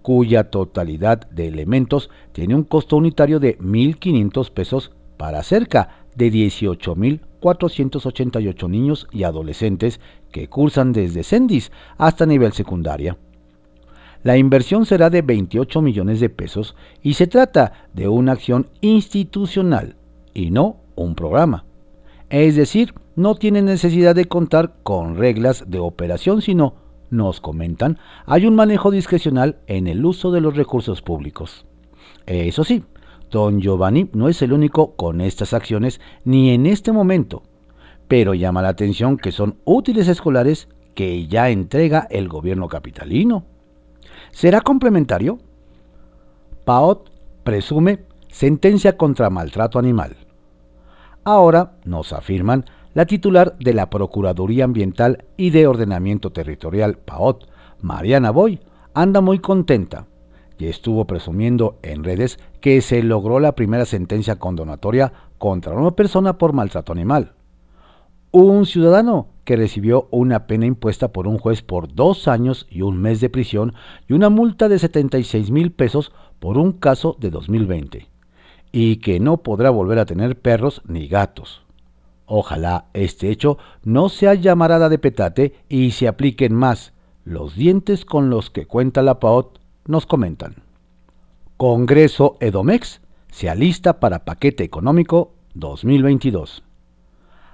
cuya 0.01 0.49
totalidad 0.49 1.21
de 1.29 1.47
elementos 1.47 2.09
tiene 2.33 2.53
un 2.53 2.63
costo 2.63 2.97
unitario 2.97 3.39
de 3.39 3.57
1.500 3.59 4.51
pesos 4.51 4.91
para 5.15 5.41
cerca 5.43 6.03
de 6.17 6.29
18.488 6.29 8.69
niños 8.69 9.07
y 9.13 9.23
adolescentes 9.23 10.01
que 10.33 10.49
cursan 10.49 10.91
desde 10.91 11.23
CENDIS 11.23 11.71
hasta 11.97 12.25
nivel 12.25 12.51
secundaria. 12.51 13.15
La 14.23 14.37
inversión 14.37 14.85
será 14.85 15.09
de 15.09 15.21
28 15.21 15.81
millones 15.81 16.19
de 16.19 16.29
pesos 16.29 16.75
y 17.01 17.15
se 17.15 17.27
trata 17.27 17.87
de 17.93 18.07
una 18.07 18.33
acción 18.33 18.67
institucional 18.81 19.95
y 20.33 20.51
no 20.51 20.77
un 20.95 21.15
programa. 21.15 21.65
Es 22.29 22.55
decir, 22.55 22.93
no 23.15 23.35
tiene 23.35 23.61
necesidad 23.61 24.15
de 24.15 24.25
contar 24.25 24.75
con 24.83 25.17
reglas 25.17 25.65
de 25.67 25.79
operación, 25.79 26.41
sino, 26.41 26.75
nos 27.09 27.41
comentan, 27.41 27.97
hay 28.25 28.45
un 28.45 28.55
manejo 28.55 28.89
discrecional 28.91 29.57
en 29.67 29.87
el 29.87 30.05
uso 30.05 30.31
de 30.31 30.39
los 30.39 30.55
recursos 30.55 31.01
públicos. 31.01 31.65
Eso 32.25 32.63
sí, 32.63 32.83
don 33.29 33.59
Giovanni 33.59 34.09
no 34.13 34.29
es 34.29 34.41
el 34.41 34.53
único 34.53 34.95
con 34.95 35.19
estas 35.19 35.53
acciones 35.53 35.99
ni 36.23 36.51
en 36.51 36.67
este 36.67 36.91
momento, 36.91 37.43
pero 38.07 38.33
llama 38.33 38.61
la 38.61 38.69
atención 38.69 39.17
que 39.17 39.31
son 39.31 39.57
útiles 39.65 40.07
escolares 40.07 40.69
que 40.93 41.27
ya 41.27 41.49
entrega 41.49 42.07
el 42.09 42.29
gobierno 42.29 42.67
capitalino. 42.67 43.45
¿Será 44.31 44.61
complementario? 44.61 45.39
Paot 46.65 47.09
presume 47.43 48.05
sentencia 48.29 48.97
contra 48.97 49.29
maltrato 49.29 49.77
animal. 49.77 50.15
Ahora, 51.23 51.73
nos 51.85 52.13
afirman, 52.13 52.65
la 52.93 53.05
titular 53.05 53.55
de 53.59 53.73
la 53.73 53.89
Procuraduría 53.89 54.65
Ambiental 54.65 55.25
y 55.37 55.51
de 55.51 55.67
Ordenamiento 55.67 56.31
Territorial, 56.31 56.97
PAOT, 56.97 57.47
Mariana 57.81 58.31
Boy, 58.31 58.59
anda 58.93 59.21
muy 59.21 59.39
contenta 59.39 60.07
y 60.57 60.67
estuvo 60.67 61.05
presumiendo 61.05 61.79
en 61.81 62.03
redes 62.03 62.37
que 62.59 62.81
se 62.81 63.01
logró 63.01 63.39
la 63.39 63.53
primera 63.53 63.85
sentencia 63.85 64.37
condonatoria 64.37 65.11
contra 65.37 65.73
una 65.73 65.91
persona 65.91 66.37
por 66.37 66.53
maltrato 66.53 66.91
animal. 66.91 67.33
Un 68.33 68.65
ciudadano 68.65 69.27
que 69.43 69.57
recibió 69.57 70.07
una 70.09 70.47
pena 70.47 70.65
impuesta 70.65 71.11
por 71.11 71.27
un 71.27 71.37
juez 71.37 71.61
por 71.61 71.93
dos 71.93 72.29
años 72.29 72.65
y 72.69 72.81
un 72.81 72.97
mes 72.97 73.19
de 73.19 73.29
prisión 73.29 73.73
y 74.07 74.13
una 74.13 74.29
multa 74.29 74.69
de 74.69 74.79
76 74.79 75.51
mil 75.51 75.73
pesos 75.73 76.13
por 76.39 76.57
un 76.57 76.71
caso 76.71 77.17
de 77.19 77.29
2020 77.29 78.07
y 78.71 78.97
que 78.97 79.19
no 79.19 79.43
podrá 79.43 79.69
volver 79.69 79.99
a 79.99 80.05
tener 80.05 80.39
perros 80.39 80.81
ni 80.87 81.09
gatos. 81.09 81.63
Ojalá 82.25 82.85
este 82.93 83.31
hecho 83.31 83.57
no 83.83 84.07
sea 84.07 84.33
llamarada 84.33 84.87
de 84.87 84.97
petate 84.97 85.53
y 85.67 85.91
se 85.91 86.07
apliquen 86.07 86.55
más 86.55 86.93
los 87.25 87.57
dientes 87.57 88.05
con 88.05 88.29
los 88.29 88.49
que 88.49 88.65
cuenta 88.65 89.01
la 89.01 89.19
PAOT, 89.19 89.59
nos 89.87 90.05
comentan. 90.05 90.55
Congreso 91.57 92.37
Edomex 92.39 93.01
se 93.29 93.49
alista 93.49 93.99
para 93.99 94.23
paquete 94.23 94.63
económico 94.63 95.33
2022. 95.53 96.63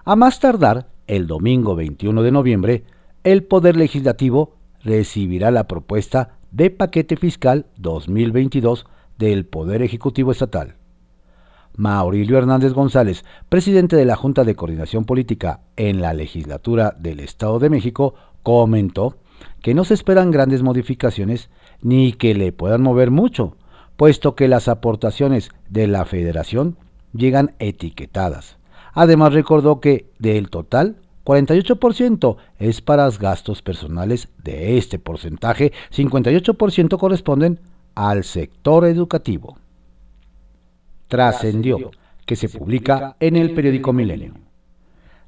A 0.10 0.16
más 0.16 0.40
tardar, 0.40 0.88
el 1.08 1.28
domingo 1.28 1.76
21 1.76 2.24
de 2.24 2.32
noviembre, 2.32 2.86
el 3.26 3.44
Poder 3.44 3.76
Legislativo 3.76 4.56
recibirá 4.82 5.52
la 5.52 5.68
propuesta 5.68 6.38
de 6.50 6.70
paquete 6.70 7.18
fiscal 7.18 7.66
2022 7.76 8.86
del 9.18 9.46
Poder 9.46 9.82
Ejecutivo 9.82 10.32
Estatal. 10.32 10.76
Maurilio 11.76 12.38
Hernández 12.38 12.72
González, 12.72 13.26
presidente 13.50 13.98
de 13.98 14.06
la 14.06 14.16
Junta 14.16 14.46
de 14.46 14.56
Coordinación 14.56 15.04
Política 15.04 15.60
en 15.76 16.00
la 16.00 16.14
legislatura 16.14 16.96
del 16.98 17.20
Estado 17.20 17.60
de 17.60 17.70
México, 17.70 18.16
comentó 18.44 19.18
que 19.62 19.74
no 19.74 19.84
se 19.84 19.96
esperan 19.96 20.32
grandes 20.32 20.64
modificaciones 20.64 21.50
ni 21.82 22.14
que 22.14 22.34
le 22.34 22.54
puedan 22.54 22.82
mover 22.82 23.12
mucho, 23.12 23.58
puesto 23.98 24.36
que 24.36 24.48
las 24.48 24.70
aportaciones 24.70 25.50
de 25.68 25.88
la 25.88 26.06
federación 26.06 26.78
llegan 27.12 27.56
etiquetadas. 27.60 28.58
Además 28.98 29.34
recordó 29.34 29.80
que 29.80 30.10
del 30.20 30.50
total, 30.50 30.98
48% 31.24 32.38
es 32.60 32.82
para 32.82 33.10
gastos 33.10 33.62
personales 33.62 34.30
de 34.44 34.77
este 34.77 35.00
porcentaje, 35.00 35.72
58% 35.92 36.98
corresponden 36.98 37.60
al 37.96 38.24
sector 38.24 38.86
educativo 38.86 39.58
trascendió, 41.08 41.92
que 42.25 42.36
se 42.36 42.50
publica 42.50 43.16
en 43.20 43.36
el 43.36 43.54
periódico 43.54 43.94
Milenio. 43.94 44.34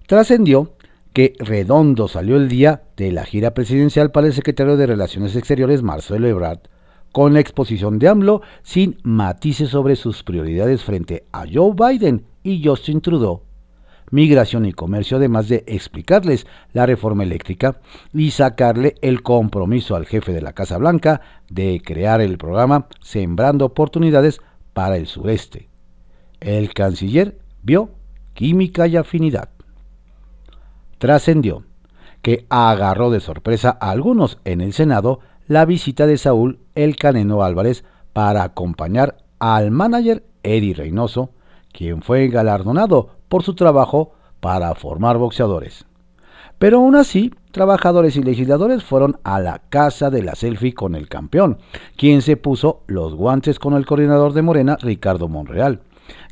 Trascendió 0.07 0.73
que 1.13 1.33
Redondo 1.39 2.07
salió 2.07 2.35
el 2.35 2.49
día 2.49 2.83
de 2.97 3.11
la 3.11 3.25
gira 3.25 3.53
presidencial 3.53 4.11
para 4.11 4.27
el 4.27 4.33
secretario 4.33 4.77
de 4.77 4.88
Relaciones 4.88 5.35
Exteriores, 5.35 5.81
Marcelo 5.81 6.27
Ebrard, 6.27 6.59
con 7.11 7.33
la 7.33 7.39
exposición 7.39 7.97
de 7.97 8.07
AMLO 8.07 8.41
sin 8.61 8.97
matices 9.03 9.69
sobre 9.69 9.95
sus 9.95 10.23
prioridades 10.23 10.83
frente 10.83 11.25
a 11.31 11.45
Joe 11.51 11.73
Biden 11.73 12.25
y 12.43 12.63
Justin 12.63 13.01
Trudeau. 13.01 13.41
Migración 14.11 14.65
y 14.65 14.73
comercio, 14.73 15.17
además 15.17 15.49
de 15.49 15.63
explicarles 15.67 16.47
la 16.73 16.85
reforma 16.85 17.23
eléctrica 17.23 17.79
y 18.13 18.31
sacarle 18.31 18.95
el 19.01 19.21
compromiso 19.21 19.95
al 19.95 20.05
jefe 20.05 20.33
de 20.33 20.41
la 20.41 20.53
Casa 20.53 20.77
Blanca 20.77 21.21
de 21.49 21.81
crear 21.83 22.21
el 22.21 22.37
programa 22.37 22.87
Sembrando 23.01 23.65
Oportunidades 23.65 24.41
para 24.73 24.97
el 24.97 25.05
Sureste. 25.05 25.69
El 26.39 26.73
canciller 26.73 27.37
vio 27.61 27.91
química 28.33 28.87
y 28.87 28.97
afinidad. 28.97 29.49
Trascendió 30.97 31.65
que 32.21 32.45
agarró 32.49 33.11
de 33.11 33.19
sorpresa 33.19 33.77
a 33.79 33.91
algunos 33.91 34.39
en 34.43 34.61
el 34.61 34.73
Senado 34.73 35.19
la 35.47 35.65
visita 35.65 36.05
de 36.07 36.17
Saúl 36.17 36.59
El 36.75 36.95
Caneno 36.95 37.43
Álvarez 37.43 37.83
para 38.13 38.43
acompañar 38.43 39.17
al 39.39 39.71
manager 39.71 40.23
Eddie 40.43 40.73
Reynoso, 40.73 41.31
quien 41.71 42.01
fue 42.01 42.27
galardonado 42.27 43.18
por 43.29 43.43
su 43.43 43.55
trabajo 43.55 44.12
para 44.39 44.74
formar 44.75 45.17
boxeadores. 45.17 45.86
Pero 46.57 46.79
aún 46.79 46.95
así, 46.95 47.33
trabajadores 47.51 48.17
y 48.17 48.24
legisladores 48.24 48.83
fueron 48.83 49.17
a 49.24 49.39
la 49.39 49.59
casa 49.69 50.09
de 50.09 50.21
la 50.21 50.36
selfie 50.36 50.74
con 50.74 50.93
el 50.93 51.07
campeón, 51.07 51.57
quien 51.95 52.21
se 52.21 52.36
puso 52.36 52.81
los 52.88 53.15
guantes 53.15 53.59
con 53.59 53.75
el 53.75 53.86
coordinador 53.86 54.33
de 54.33 54.41
Morena, 54.41 54.77
Ricardo 54.81 55.29
Monreal, 55.29 55.79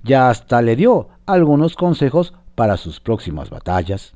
ya 0.04 0.30
hasta 0.30 0.62
le 0.62 0.75
dio 0.75 1.08
algunos 1.25 1.75
consejos 1.75 2.34
para 2.56 2.75
sus 2.75 3.00
próximas 3.00 3.50
batallas. 3.50 4.16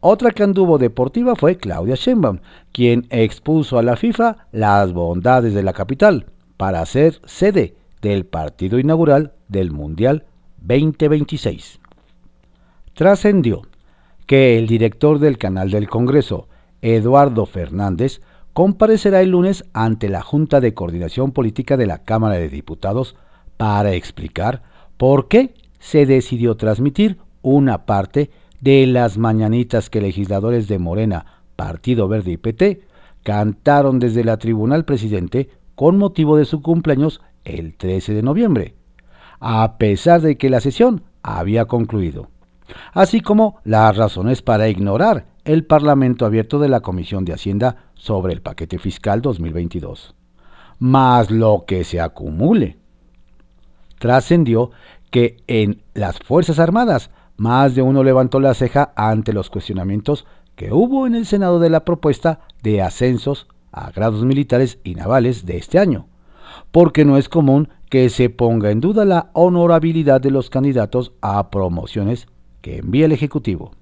Otra 0.00 0.30
que 0.30 0.42
anduvo 0.42 0.78
deportiva 0.78 1.34
fue 1.34 1.56
Claudia 1.56 1.94
Sheinbaum, 1.94 2.40
quien 2.72 3.06
expuso 3.10 3.78
a 3.78 3.82
la 3.82 3.96
FIFA 3.96 4.36
las 4.52 4.92
bondades 4.92 5.54
de 5.54 5.62
la 5.62 5.72
capital 5.72 6.26
para 6.56 6.84
ser 6.86 7.20
sede 7.24 7.74
del 8.02 8.26
partido 8.26 8.78
inaugural 8.78 9.32
del 9.48 9.72
Mundial 9.72 10.26
2026. 10.58 11.80
Trascendió 12.94 13.62
que 14.26 14.56
el 14.56 14.66
director 14.66 15.18
del 15.18 15.36
canal 15.36 15.70
del 15.70 15.88
Congreso, 15.88 16.48
Eduardo 16.80 17.44
Fernández, 17.44 18.20
comparecerá 18.52 19.20
el 19.20 19.30
lunes 19.30 19.64
ante 19.72 20.08
la 20.08 20.22
Junta 20.22 20.60
de 20.60 20.74
Coordinación 20.74 21.32
Política 21.32 21.76
de 21.76 21.86
la 21.86 22.04
Cámara 22.04 22.36
de 22.36 22.48
Diputados 22.48 23.16
para 23.56 23.92
explicar 23.94 24.62
¿Por 24.96 25.26
qué 25.26 25.54
se 25.80 26.06
decidió 26.06 26.56
transmitir 26.56 27.18
una 27.42 27.84
parte 27.84 28.30
de 28.60 28.86
las 28.86 29.18
mañanitas 29.18 29.90
que 29.90 30.00
legisladores 30.00 30.68
de 30.68 30.78
Morena, 30.78 31.26
Partido 31.56 32.06
Verde 32.06 32.30
y 32.30 32.36
PT 32.36 32.82
cantaron 33.24 33.98
desde 33.98 34.22
la 34.22 34.36
tribuna 34.36 34.80
presidente 34.84 35.50
con 35.74 35.98
motivo 35.98 36.36
de 36.36 36.44
su 36.44 36.62
cumpleaños 36.62 37.20
el 37.44 37.74
13 37.74 38.14
de 38.14 38.22
noviembre, 38.22 38.74
a 39.40 39.76
pesar 39.78 40.20
de 40.20 40.38
que 40.38 40.48
la 40.48 40.60
sesión 40.60 41.02
había 41.22 41.64
concluido, 41.64 42.28
así 42.92 43.20
como 43.20 43.60
las 43.64 43.96
razones 43.96 44.42
para 44.42 44.68
ignorar 44.68 45.26
el 45.44 45.64
Parlamento 45.64 46.24
abierto 46.26 46.58
de 46.58 46.68
la 46.68 46.80
Comisión 46.80 47.24
de 47.24 47.34
Hacienda 47.34 47.76
sobre 47.94 48.32
el 48.32 48.42
paquete 48.42 48.78
fiscal 48.78 49.20
2022, 49.20 50.14
más 50.78 51.30
lo 51.30 51.64
que 51.66 51.84
se 51.84 52.00
acumule 52.00 52.78
trascendió 53.98 54.70
que 55.10 55.38
en 55.46 55.82
las 55.94 56.18
Fuerzas 56.18 56.58
Armadas 56.58 57.10
más 57.36 57.74
de 57.74 57.82
uno 57.82 58.04
levantó 58.04 58.40
la 58.40 58.54
ceja 58.54 58.92
ante 58.96 59.32
los 59.32 59.48
cuestionamientos 59.48 60.26
que 60.56 60.72
hubo 60.72 61.06
en 61.06 61.14
el 61.14 61.26
Senado 61.26 61.58
de 61.58 61.70
la 61.70 61.84
propuesta 61.84 62.40
de 62.62 62.82
ascensos 62.82 63.48
a 63.72 63.90
grados 63.90 64.22
militares 64.24 64.78
y 64.84 64.94
navales 64.94 65.46
de 65.46 65.56
este 65.56 65.78
año, 65.78 66.06
porque 66.70 67.04
no 67.04 67.16
es 67.16 67.28
común 67.28 67.68
que 67.88 68.08
se 68.08 68.30
ponga 68.30 68.70
en 68.70 68.80
duda 68.80 69.04
la 69.04 69.30
honorabilidad 69.32 70.20
de 70.20 70.30
los 70.30 70.50
candidatos 70.50 71.12
a 71.20 71.50
promociones 71.50 72.28
que 72.64 72.78
envía 72.78 73.04
el 73.04 73.12
Ejecutivo. 73.12 73.72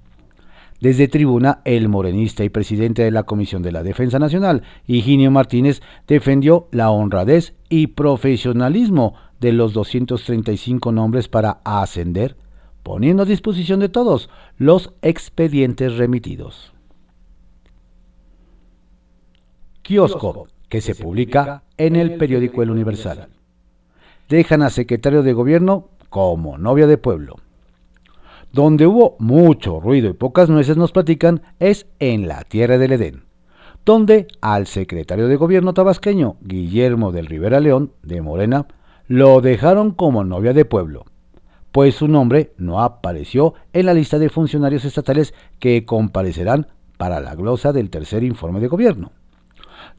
Desde 0.81 1.07
tribuna, 1.07 1.61
el 1.65 1.89
morenista 1.89 2.43
y 2.43 2.49
presidente 2.49 3.05
de 3.05 3.13
la 3.13 3.23
Comisión 3.23 3.63
de 3.63 3.71
la 3.71 3.85
Defensa 3.85 4.19
Nacional, 4.19 4.65
Higinio 4.89 5.31
Martínez, 5.31 5.83
defendió 6.09 6.67
la 6.73 6.91
honradez 6.91 7.55
y 7.69 7.87
profesionalismo 7.87 9.15
de 9.39 9.53
los 9.53 9.73
235 9.73 10.91
nombres 10.91 11.29
para 11.29 11.61
ascender, 11.63 12.35
poniendo 12.83 13.23
a 13.23 13.27
disposición 13.27 13.79
de 13.79 13.89
todos 13.89 14.29
los 14.59 14.93
expedientes 15.01 15.97
remitidos. 15.97 16.73
Kiosco, 19.83 20.49
que 20.69 20.81
se 20.81 20.97
publica 20.97 21.63
en 21.77 21.95
el 21.95 22.17
periódico 22.17 22.65
El 22.65 22.73
Universal. 22.73 23.29
Dejan 24.29 24.63
a 24.63 24.71
secretario 24.71 25.23
de 25.23 25.35
gobierno 25.35 25.89
como 26.09 26.59
novia 26.59 26.89
de 26.89 26.99
pueblo. 26.99 27.37
Donde 28.53 28.87
hubo 28.87 29.17
mucho 29.19 29.81
ruido 29.81 30.11
y 30.11 30.13
pocas 30.13 30.51
nueces 30.51 30.77
nos 30.77 30.93
platican 30.93 31.41
es 31.59 31.87
en 31.99 32.29
la 32.29 32.45
tierra 32.45 32.77
del 32.77 32.93
Edén, 32.93 33.25
donde 33.87 34.29
al 34.43 34.67
secretario 34.67 35.27
de 35.27 35.37
gobierno 35.37 35.73
tabasqueño 35.73 36.37
Guillermo 36.43 37.13
del 37.13 37.27
Rivera 37.27 37.61
León 37.61 37.93
de 38.03 38.21
Morena 38.21 38.67
lo 39.09 39.41
dejaron 39.41 39.93
como 39.93 40.23
novia 40.23 40.53
de 40.53 40.67
pueblo, 40.67 41.07
pues 41.73 41.95
su 41.95 42.09
nombre 42.09 42.53
no 42.59 42.83
apareció 42.83 43.55
en 43.73 43.87
la 43.87 43.95
lista 43.95 44.19
de 44.19 44.29
funcionarios 44.29 44.85
estatales 44.85 45.33
que 45.59 45.87
comparecerán 45.87 46.67
para 46.99 47.21
la 47.21 47.35
glosa 47.35 47.73
del 47.73 47.89
tercer 47.89 48.23
informe 48.23 48.61
de 48.61 48.69
gobierno. 48.69 49.13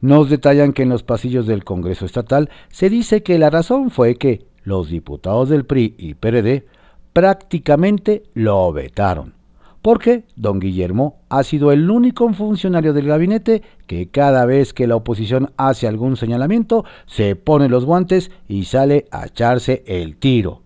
Nos 0.00 0.30
detallan 0.30 0.72
que 0.72 0.82
en 0.82 0.90
los 0.90 1.02
pasillos 1.02 1.48
del 1.48 1.64
Congreso 1.64 2.06
Estatal 2.06 2.50
se 2.68 2.88
dice 2.88 3.24
que 3.24 3.36
la 3.36 3.50
razón 3.50 3.90
fue 3.90 4.14
que 4.14 4.46
los 4.62 4.90
diputados 4.90 5.48
del 5.48 5.66
PRI 5.66 5.96
y 5.98 6.14
PRD 6.14 6.66
prácticamente 7.14 8.24
lo 8.34 8.70
vetaron, 8.72 9.34
porque 9.80 10.24
don 10.36 10.58
Guillermo 10.60 11.20
ha 11.30 11.44
sido 11.44 11.72
el 11.72 11.88
único 11.88 12.30
funcionario 12.34 12.92
del 12.92 13.06
gabinete 13.06 13.62
que 13.86 14.08
cada 14.08 14.44
vez 14.44 14.74
que 14.74 14.86
la 14.86 14.96
oposición 14.96 15.52
hace 15.56 15.86
algún 15.86 16.16
señalamiento 16.16 16.84
se 17.06 17.36
pone 17.36 17.68
los 17.68 17.86
guantes 17.86 18.30
y 18.48 18.64
sale 18.64 19.06
a 19.12 19.26
echarse 19.26 19.84
el 19.86 20.16
tiro, 20.16 20.62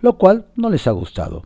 lo 0.00 0.16
cual 0.16 0.46
no 0.56 0.70
les 0.70 0.86
ha 0.88 0.92
gustado. 0.92 1.44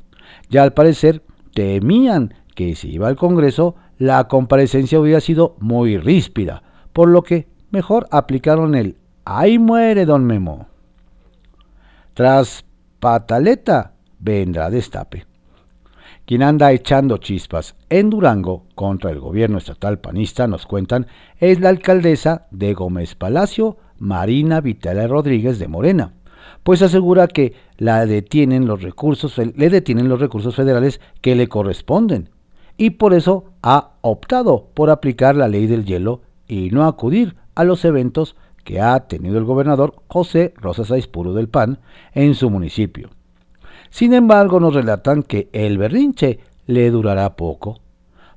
Ya 0.48 0.62
al 0.62 0.72
parecer 0.72 1.22
temían 1.52 2.34
que 2.54 2.76
si 2.76 2.92
iba 2.92 3.08
al 3.08 3.16
Congreso 3.16 3.74
la 3.98 4.28
comparecencia 4.28 5.00
hubiera 5.00 5.20
sido 5.20 5.56
muy 5.58 5.98
ríspida, 5.98 6.62
por 6.92 7.08
lo 7.08 7.22
que 7.22 7.48
mejor 7.70 8.06
aplicaron 8.12 8.76
el 8.76 8.96
¡Ahí 9.24 9.58
muere 9.58 10.04
don 10.04 10.24
Memo! 10.24 10.68
Tras 12.12 12.64
pataleta 13.00 13.93
vendrá 14.24 14.70
destape. 14.70 15.26
Quien 16.26 16.42
anda 16.42 16.72
echando 16.72 17.18
chispas 17.18 17.76
en 17.90 18.08
Durango 18.08 18.64
contra 18.74 19.10
el 19.10 19.20
gobierno 19.20 19.58
estatal 19.58 19.98
panista, 19.98 20.46
nos 20.46 20.66
cuentan, 20.66 21.06
es 21.38 21.60
la 21.60 21.68
alcaldesa 21.68 22.46
de 22.50 22.72
Gómez 22.72 23.14
Palacio, 23.14 23.76
Marina 23.98 24.62
Vitala 24.62 25.06
Rodríguez 25.06 25.58
de 25.58 25.68
Morena, 25.68 26.14
pues 26.62 26.80
asegura 26.80 27.28
que 27.28 27.52
le 27.76 28.06
detienen 28.06 28.66
los 28.66 28.80
recursos 28.80 29.34
federales 30.54 31.00
que 31.20 31.34
le 31.34 31.46
corresponden 31.46 32.30
y 32.76 32.90
por 32.90 33.14
eso 33.14 33.44
ha 33.62 33.92
optado 34.00 34.68
por 34.74 34.90
aplicar 34.90 35.36
la 35.36 35.48
ley 35.48 35.66
del 35.66 35.84
hielo 35.84 36.22
y 36.48 36.70
no 36.70 36.86
acudir 36.86 37.36
a 37.54 37.64
los 37.64 37.84
eventos 37.84 38.36
que 38.64 38.80
ha 38.80 38.98
tenido 39.06 39.38
el 39.38 39.44
gobernador 39.44 40.02
José 40.08 40.54
Rosas 40.56 40.90
Aispuro 40.90 41.34
del 41.34 41.48
PAN 41.48 41.80
en 42.14 42.34
su 42.34 42.50
municipio. 42.50 43.10
Sin 43.94 44.12
embargo, 44.12 44.58
nos 44.58 44.74
relatan 44.74 45.22
que 45.22 45.48
el 45.52 45.78
berrinche 45.78 46.40
le 46.66 46.90
durará 46.90 47.36
poco, 47.36 47.78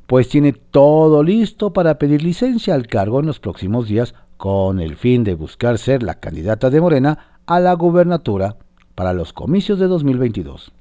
pues 0.06 0.30
tiene 0.30 0.54
todo 0.54 1.24
listo 1.24 1.74
para 1.74 1.98
pedir 1.98 2.22
licencia 2.22 2.76
al 2.76 2.86
cargo 2.86 3.20
en 3.20 3.26
los 3.26 3.40
próximos 3.40 3.88
días 3.88 4.14
con 4.38 4.80
el 4.80 4.96
fin 4.96 5.24
de 5.24 5.34
buscar 5.34 5.80
ser 5.80 6.04
la 6.04 6.20
candidata 6.20 6.70
de 6.70 6.80
Morena 6.80 7.40
a 7.48 7.60
la 7.60 7.74
gubernatura 7.74 8.58
para 8.94 9.14
los 9.14 9.34
comicios 9.34 9.80
de 9.80 9.88
2022. 9.88 10.72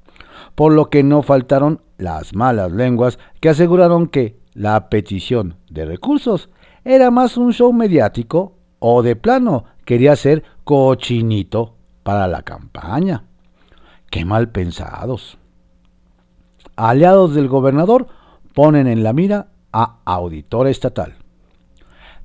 Por 0.55 0.75
lo 0.75 0.91
que 0.91 1.03
no 1.03 1.23
faltaron 1.23 1.81
las 1.97 2.35
malas 2.35 2.71
lenguas 2.71 3.19
que 3.41 3.49
aseguraron 3.49 4.09
que 4.09 4.37
la 4.53 4.91
petición 4.91 5.57
de 5.71 5.87
recursos 5.87 6.51
era 6.85 7.11
más 7.11 7.39
un 7.39 7.55
show 7.55 7.73
mediático 7.73 8.53
o 8.79 9.03
de 9.03 9.17
plano 9.17 9.65
quería 9.87 10.15
ser 10.17 10.43
cochinito 10.65 11.77
para 12.03 12.29
la 12.29 12.43
campaña. 12.43 13.25
Qué 14.17 14.25
mal 14.25 14.49
pensados. 14.49 15.37
Aliados 16.75 17.35
del 17.35 17.49
gobernador 17.49 18.07
ponen 18.55 18.87
en 18.87 19.03
la 19.03 19.13
mira 19.13 19.49
a 19.75 19.99
auditora 20.07 20.71
estatal. 20.71 21.17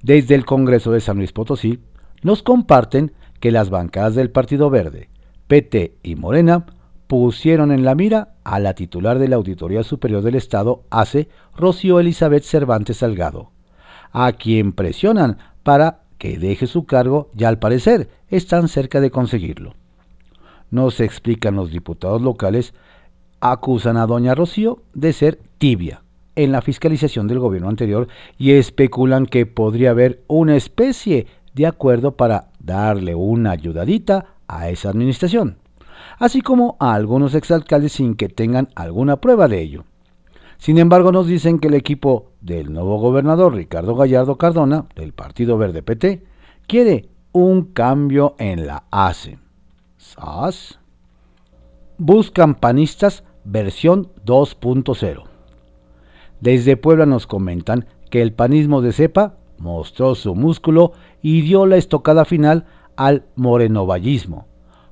Desde 0.01 0.35
el 0.35 0.45
Congreso 0.45 0.93
de 0.93 1.01
San 1.01 1.17
Luis 1.17 1.33
Potosí 1.33 1.81
nos 2.23 2.43
comparten 2.43 3.11
que 3.41 3.51
las 3.51 3.69
bancadas 3.69 4.15
del 4.15 4.31
Partido 4.31 4.69
Verde, 4.69 5.09
PT 5.47 5.97
y 6.01 6.15
Morena 6.15 6.65
pusieron 7.07 7.73
en 7.73 7.83
la 7.83 7.93
mira 7.93 8.35
a 8.45 8.61
la 8.61 8.73
titular 8.73 9.19
de 9.19 9.27
la 9.27 9.35
Auditoría 9.35 9.83
Superior 9.83 10.21
del 10.21 10.35
Estado, 10.35 10.85
ACE, 10.91 11.27
Rocío 11.57 11.99
Elizabeth 11.99 12.43
Cervantes 12.43 12.99
Salgado, 12.99 13.51
a 14.13 14.31
quien 14.31 14.71
presionan 14.71 15.39
para 15.61 16.03
que 16.17 16.37
deje 16.37 16.67
su 16.67 16.85
cargo 16.85 17.31
y 17.37 17.43
al 17.43 17.59
parecer 17.59 18.07
están 18.29 18.69
cerca 18.69 19.01
de 19.01 19.11
conseguirlo 19.11 19.73
nos 20.71 20.99
explican 20.99 21.55
los 21.55 21.71
diputados 21.71 22.21
locales, 22.21 22.73
acusan 23.39 23.97
a 23.97 24.07
doña 24.07 24.35
Rocío 24.35 24.79
de 24.93 25.13
ser 25.13 25.39
tibia 25.57 26.01
en 26.35 26.51
la 26.51 26.61
fiscalización 26.61 27.27
del 27.27 27.39
gobierno 27.39 27.69
anterior 27.69 28.07
y 28.37 28.51
especulan 28.51 29.25
que 29.25 29.45
podría 29.45 29.91
haber 29.91 30.23
una 30.27 30.55
especie 30.55 31.27
de 31.53 31.67
acuerdo 31.67 32.15
para 32.15 32.51
darle 32.59 33.15
una 33.15 33.51
ayudadita 33.51 34.25
a 34.47 34.69
esa 34.69 34.89
administración, 34.89 35.57
así 36.17 36.41
como 36.41 36.77
a 36.79 36.93
algunos 36.93 37.35
exalcaldes 37.35 37.93
sin 37.93 38.15
que 38.15 38.29
tengan 38.29 38.69
alguna 38.75 39.17
prueba 39.17 39.47
de 39.47 39.61
ello. 39.61 39.83
Sin 40.57 40.77
embargo, 40.77 41.11
nos 41.11 41.27
dicen 41.27 41.59
que 41.59 41.69
el 41.69 41.73
equipo 41.73 42.33
del 42.39 42.71
nuevo 42.71 42.99
gobernador 42.99 43.55
Ricardo 43.55 43.95
Gallardo 43.95 44.37
Cardona, 44.37 44.85
del 44.95 45.11
Partido 45.11 45.57
Verde 45.57 45.81
PT, 45.81 46.23
quiere 46.67 47.09
un 47.31 47.73
cambio 47.73 48.35
en 48.37 48.67
la 48.67 48.83
ACE. 48.91 49.39
Buscan 51.97 52.55
panistas 52.55 53.23
versión 53.43 54.11
2.0. 54.25 55.23
Desde 56.39 56.77
Puebla 56.77 57.05
nos 57.05 57.27
comentan 57.27 57.85
que 58.09 58.21
el 58.21 58.33
panismo 58.33 58.81
de 58.81 58.91
cepa 58.91 59.35
mostró 59.57 60.15
su 60.15 60.35
músculo 60.35 60.93
y 61.21 61.41
dio 61.41 61.65
la 61.65 61.77
estocada 61.77 62.25
final 62.25 62.65
al 62.95 63.25
morenovallismo, 63.35 64.47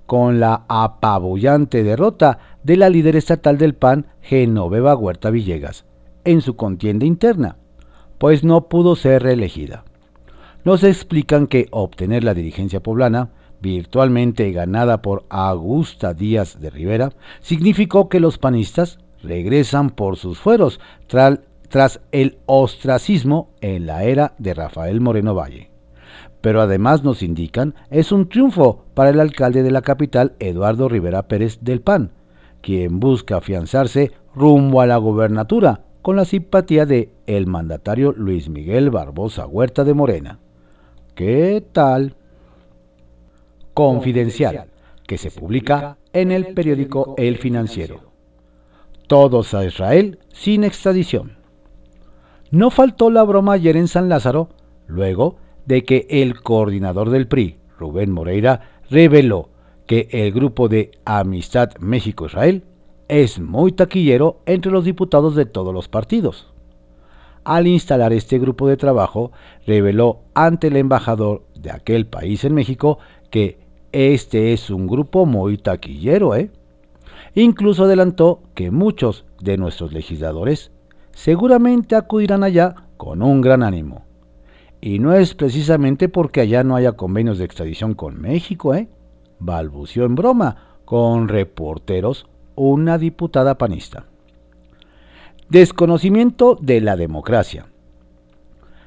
con 0.06 0.40
la 0.40 0.66
apabullante 0.68 1.84
derrota 1.84 2.40
de 2.64 2.78
la 2.78 2.90
líder 2.90 3.16
estatal 3.16 3.58
del 3.58 3.76
PAN, 3.76 4.08
Genoveva 4.22 4.96
Huerta 4.96 5.32
Villegas, 5.32 5.86
en 6.24 6.42
su 6.42 6.56
contienda 6.56 7.06
interna, 7.06 7.58
pues 8.20 8.44
no 8.44 8.70
pudo 8.70 8.96
ser 8.96 9.24
reelegida. 9.24 9.86
Nos 10.64 10.84
explican 10.84 11.48
que 11.48 11.68
obtener 11.72 12.24
la 12.24 12.34
dirigencia 12.34 12.82
poblana 12.84 13.32
virtualmente 13.62 14.52
ganada 14.52 15.02
por 15.02 15.26
Augusta 15.30 16.14
Díaz 16.14 16.60
de 16.60 16.70
Rivera, 16.70 17.12
significó 17.42 18.10
que 18.10 18.20
los 18.20 18.38
panistas 18.38 19.00
regresan 19.22 19.90
por 19.90 20.18
sus 20.18 20.40
fueros 20.40 20.80
tras 21.08 22.00
el 22.12 22.38
ostracismo 22.46 23.50
en 23.62 23.86
la 23.86 24.04
era 24.04 24.34
de 24.38 24.54
Rafael 24.54 25.02
Moreno 25.02 25.36
Valle. 25.36 25.70
Pero 26.42 26.62
además 26.62 27.04
nos 27.04 27.22
indican 27.22 27.76
es 27.90 28.12
un 28.12 28.30
triunfo 28.30 28.86
para 28.94 29.10
el 29.10 29.20
alcalde 29.20 29.62
de 29.62 29.72
la 29.72 29.82
capital, 29.82 30.34
Eduardo 30.40 30.88
Rivera 30.88 31.28
Pérez 31.28 31.60
del 31.62 31.82
PAN, 31.82 32.12
quien 32.62 33.00
busca 33.00 33.38
afianzarse 33.38 34.12
rumbo 34.34 34.82
a 34.82 34.88
la 34.88 34.98
gobernatura 34.98 35.82
con 36.02 36.16
la 36.16 36.24
simpatía 36.24 36.86
de 36.86 37.12
el 37.28 37.46
mandatario 37.46 38.14
Luis 38.14 38.48
Miguel 38.50 38.90
Barbosa 38.90 39.46
Huerta 39.46 39.84
de 39.84 39.94
Morena. 39.94 40.40
¿Qué 41.14 41.62
tal? 41.74 42.16
Confidencial, 43.80 44.66
que 45.08 45.18
se 45.18 45.32
publica 45.32 46.00
en 46.12 46.34
el 46.34 46.54
periódico 46.54 47.16
El 47.18 47.38
Financiero. 47.38 48.12
Todos 49.08 49.54
a 49.54 49.64
Israel 49.64 50.20
sin 50.34 50.66
extradición. 50.66 51.38
No 52.52 52.72
faltó 52.72 53.10
la 53.10 53.24
broma 53.24 53.54
ayer 53.54 53.78
en 53.78 53.88
San 53.88 54.10
Lázaro, 54.10 54.50
luego 54.86 55.38
de 55.66 55.86
que 55.86 56.08
el 56.10 56.42
coordinador 56.42 57.10
del 57.10 57.30
PRI, 57.30 57.58
Rubén 57.78 58.12
Moreira, 58.12 58.82
reveló 58.90 59.48
que 59.88 60.10
el 60.12 60.34
grupo 60.34 60.68
de 60.68 60.92
Amistad 61.06 61.70
México-Israel 61.80 62.66
es 63.08 63.40
muy 63.40 63.72
taquillero 63.72 64.42
entre 64.46 64.74
los 64.74 64.84
diputados 64.84 65.36
de 65.36 65.46
todos 65.46 65.74
los 65.74 65.88
partidos. 65.88 66.52
Al 67.46 67.66
instalar 67.66 68.12
este 68.12 68.40
grupo 68.40 68.68
de 68.68 68.76
trabajo, 68.76 69.32
reveló 69.66 70.20
ante 70.34 70.68
el 70.68 70.76
embajador 70.76 71.46
de 71.56 71.72
aquel 71.72 72.08
país 72.08 72.44
en 72.44 72.54
México 72.54 73.00
que 73.30 73.69
este 73.92 74.54
es 74.54 74.70
un 74.70 74.88
grupo 74.88 75.26
muy 75.26 75.58
taquillero, 75.58 76.36
¿eh? 76.36 76.52
Incluso 77.36 77.84
adelantó 77.84 78.42
que 78.54 78.72
muchos 78.72 79.26
de 79.42 79.58
nuestros 79.58 79.94
legisladores 79.94 80.72
seguramente 81.14 81.96
acudirán 81.96 82.44
allá 82.44 82.76
con 82.98 83.22
un 83.22 83.42
gran 83.42 83.64
ánimo. 83.64 84.06
Y 84.82 85.00
no 85.00 85.14
es 85.14 85.34
precisamente 85.36 86.10
porque 86.10 86.42
allá 86.42 86.64
no 86.64 86.76
haya 86.76 86.94
convenios 86.94 87.38
de 87.38 87.46
extradición 87.46 87.94
con 87.94 88.22
México, 88.22 88.74
¿eh? 88.74 88.88
Balbució 89.40 90.06
en 90.06 90.16
broma 90.16 90.80
con 90.86 91.28
reporteros 91.28 92.28
una 92.56 92.98
diputada 92.98 93.58
panista. 93.58 94.06
Desconocimiento 95.50 96.58
de 96.62 96.82
la 96.82 96.96
democracia. 96.96 97.68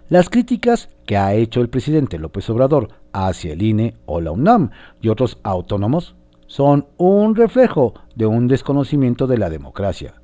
Las 0.09 0.29
críticas 0.29 0.89
que 1.13 1.19
ha 1.19 1.35
hecho 1.35 1.61
el 1.61 1.69
presidente 1.69 2.19
López 2.19 2.49
Obrador 2.49 2.89
hacia 3.13 3.53
el 3.53 3.61
INE 3.61 3.97
o 4.07 4.23
la 4.23 4.31
UNAM 4.31 4.71
y 5.03 5.11
otros 5.11 5.39
autónomos 5.43 6.15
son 6.47 6.87
un 6.97 7.37
reflejo 7.37 7.93
de 8.15 8.25
un 8.25 8.49
desconocimiento 8.49 9.27
de 9.27 9.37
la 9.37 9.51
democracia, 9.51 10.15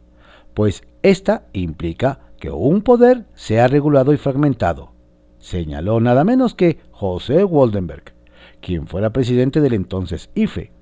pues 0.54 0.82
esta 1.02 1.44
implica 1.52 2.20
que 2.40 2.50
un 2.50 2.80
poder 2.80 3.26
sea 3.34 3.68
regulado 3.68 4.14
y 4.14 4.16
fragmentado, 4.16 4.92
señaló 5.38 6.00
nada 6.00 6.24
menos 6.24 6.54
que 6.54 6.78
José 6.90 7.44
Waldenberg, 7.44 8.14
quien 8.62 8.86
fuera 8.86 9.12
presidente 9.12 9.60
del 9.60 9.74
entonces 9.74 10.30
IFE. 10.34 10.72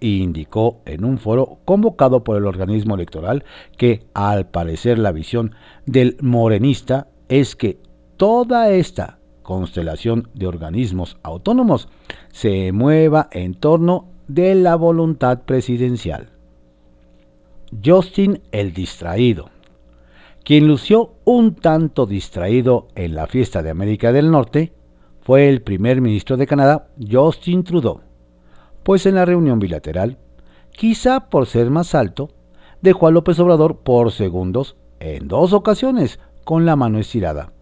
indicó 0.00 0.82
en 0.84 1.02
un 1.02 1.16
foro 1.16 1.60
convocado 1.64 2.24
por 2.24 2.36
el 2.36 2.44
organismo 2.44 2.94
electoral 2.94 3.42
que, 3.78 4.04
al 4.12 4.50
parecer, 4.50 4.98
la 4.98 5.12
visión 5.12 5.54
del 5.86 6.18
morenista 6.20 7.08
es 7.30 7.56
que 7.56 7.78
toda 8.18 8.68
esta 8.68 9.15
constelación 9.46 10.28
de 10.34 10.48
organismos 10.48 11.18
autónomos 11.22 11.88
se 12.32 12.72
mueva 12.72 13.28
en 13.30 13.54
torno 13.54 14.08
de 14.26 14.56
la 14.56 14.74
voluntad 14.74 15.42
presidencial. 15.42 16.30
Justin 17.84 18.40
el 18.50 18.74
distraído, 18.74 19.50
quien 20.42 20.66
lució 20.66 21.12
un 21.24 21.54
tanto 21.54 22.06
distraído 22.06 22.88
en 22.96 23.14
la 23.14 23.28
fiesta 23.28 23.62
de 23.62 23.70
América 23.70 24.10
del 24.10 24.32
Norte, 24.32 24.72
fue 25.20 25.48
el 25.48 25.62
primer 25.62 26.00
ministro 26.00 26.36
de 26.36 26.48
Canadá, 26.48 26.88
Justin 27.08 27.62
Trudeau, 27.62 28.00
pues 28.82 29.06
en 29.06 29.14
la 29.14 29.24
reunión 29.24 29.60
bilateral, 29.60 30.18
quizá 30.72 31.30
por 31.30 31.46
ser 31.46 31.70
más 31.70 31.94
alto, 31.94 32.30
dejó 32.82 33.06
a 33.06 33.12
López 33.12 33.38
Obrador 33.38 33.78
por 33.78 34.10
segundos 34.10 34.76
en 34.98 35.28
dos 35.28 35.52
ocasiones 35.52 36.18
con 36.44 36.66
la 36.66 36.74
mano 36.74 36.98
estirada, 36.98 37.52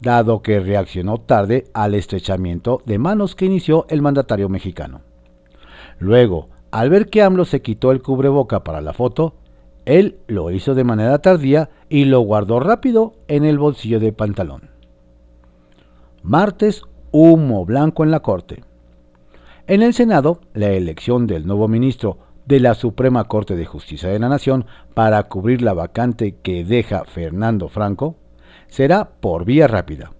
dado 0.00 0.42
que 0.42 0.60
reaccionó 0.60 1.18
tarde 1.18 1.64
al 1.74 1.94
estrechamiento 1.94 2.82
de 2.86 2.98
manos 2.98 3.34
que 3.34 3.46
inició 3.46 3.86
el 3.88 4.02
mandatario 4.02 4.48
mexicano. 4.48 5.02
Luego, 5.98 6.48
al 6.70 6.90
ver 6.90 7.08
que 7.08 7.22
AMLO 7.22 7.44
se 7.44 7.62
quitó 7.62 7.92
el 7.92 8.02
cubreboca 8.02 8.64
para 8.64 8.80
la 8.80 8.92
foto, 8.92 9.34
él 9.84 10.18
lo 10.26 10.50
hizo 10.50 10.74
de 10.74 10.84
manera 10.84 11.18
tardía 11.18 11.70
y 11.88 12.04
lo 12.04 12.20
guardó 12.20 12.60
rápido 12.60 13.14
en 13.28 13.44
el 13.44 13.58
bolsillo 13.58 14.00
de 14.00 14.12
pantalón. 14.12 14.70
Martes, 16.22 16.82
humo 17.10 17.64
blanco 17.64 18.04
en 18.04 18.10
la 18.10 18.20
Corte. 18.20 18.62
En 19.66 19.82
el 19.82 19.94
Senado, 19.94 20.40
la 20.54 20.68
elección 20.68 21.26
del 21.26 21.46
nuevo 21.46 21.66
ministro 21.66 22.18
de 22.46 22.60
la 22.60 22.74
Suprema 22.74 23.24
Corte 23.24 23.56
de 23.56 23.66
Justicia 23.66 24.08
de 24.08 24.18
la 24.18 24.28
Nación 24.28 24.66
para 24.94 25.22
cubrir 25.24 25.62
la 25.62 25.72
vacante 25.72 26.36
que 26.42 26.64
deja 26.64 27.04
Fernando 27.04 27.68
Franco 27.68 28.16
será 28.70 29.10
por 29.20 29.44
vía 29.44 29.66
rápida. 29.66 30.12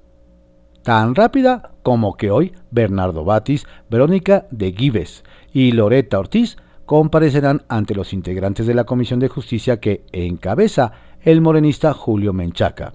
Tan 0.82 1.14
rápida 1.14 1.72
como 1.82 2.16
que 2.16 2.30
hoy 2.30 2.52
Bernardo 2.70 3.24
Batis, 3.24 3.66
Verónica 3.88 4.46
de 4.50 4.72
Gives 4.72 5.24
y 5.52 5.72
Loreta 5.72 6.18
Ortiz 6.18 6.56
comparecerán 6.86 7.62
ante 7.68 7.94
los 7.94 8.12
integrantes 8.12 8.66
de 8.66 8.74
la 8.74 8.84
Comisión 8.84 9.20
de 9.20 9.28
Justicia 9.28 9.78
que 9.78 10.04
encabeza 10.12 10.92
el 11.22 11.40
morenista 11.40 11.92
Julio 11.92 12.32
Menchaca. 12.32 12.94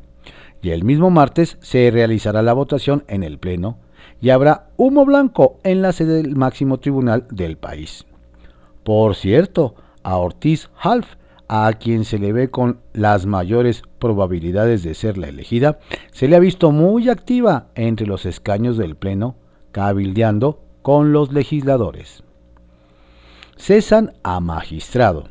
Y 0.62 0.72
el 0.72 0.84
mismo 0.84 1.10
martes 1.12 1.58
se 1.62 1.92
realizará 1.92 2.42
la 2.42 2.54
votación 2.54 3.04
en 3.08 3.24
el 3.24 3.38
Pleno 3.38 3.78
y 4.20 4.32
habrá 4.32 4.70
humo 4.78 5.06
blanco 5.06 5.60
en 5.64 5.82
la 5.82 5.92
sede 5.92 6.24
del 6.24 6.36
máximo 6.36 6.80
tribunal 6.80 7.28
del 7.30 7.58
país. 7.58 8.06
Por 8.84 9.16
cierto, 9.16 9.76
a 10.04 10.18
Ortiz 10.18 10.70
Half, 10.80 11.16
a 11.48 11.72
quien 11.74 12.06
se 12.06 12.20
le 12.20 12.34
ve 12.34 12.50
con 12.50 12.80
las 12.94 13.26
mayores 13.26 13.84
probabilidades 14.00 14.84
de 14.84 14.94
ser 14.94 15.18
la 15.18 15.28
elegida, 15.28 15.80
se 16.12 16.28
le 16.28 16.36
ha 16.36 16.40
visto 16.40 16.72
muy 16.72 17.10
activa 17.10 17.68
entre 17.76 18.08
los 18.08 18.26
escaños 18.26 18.78
del 18.78 18.96
Pleno, 18.96 19.36
cabildeando 19.72 20.62
con 20.82 21.14
los 21.14 21.32
legisladores 21.32 22.26
cesan 23.58 24.14
a 24.24 24.40
magistrado. 24.40 25.30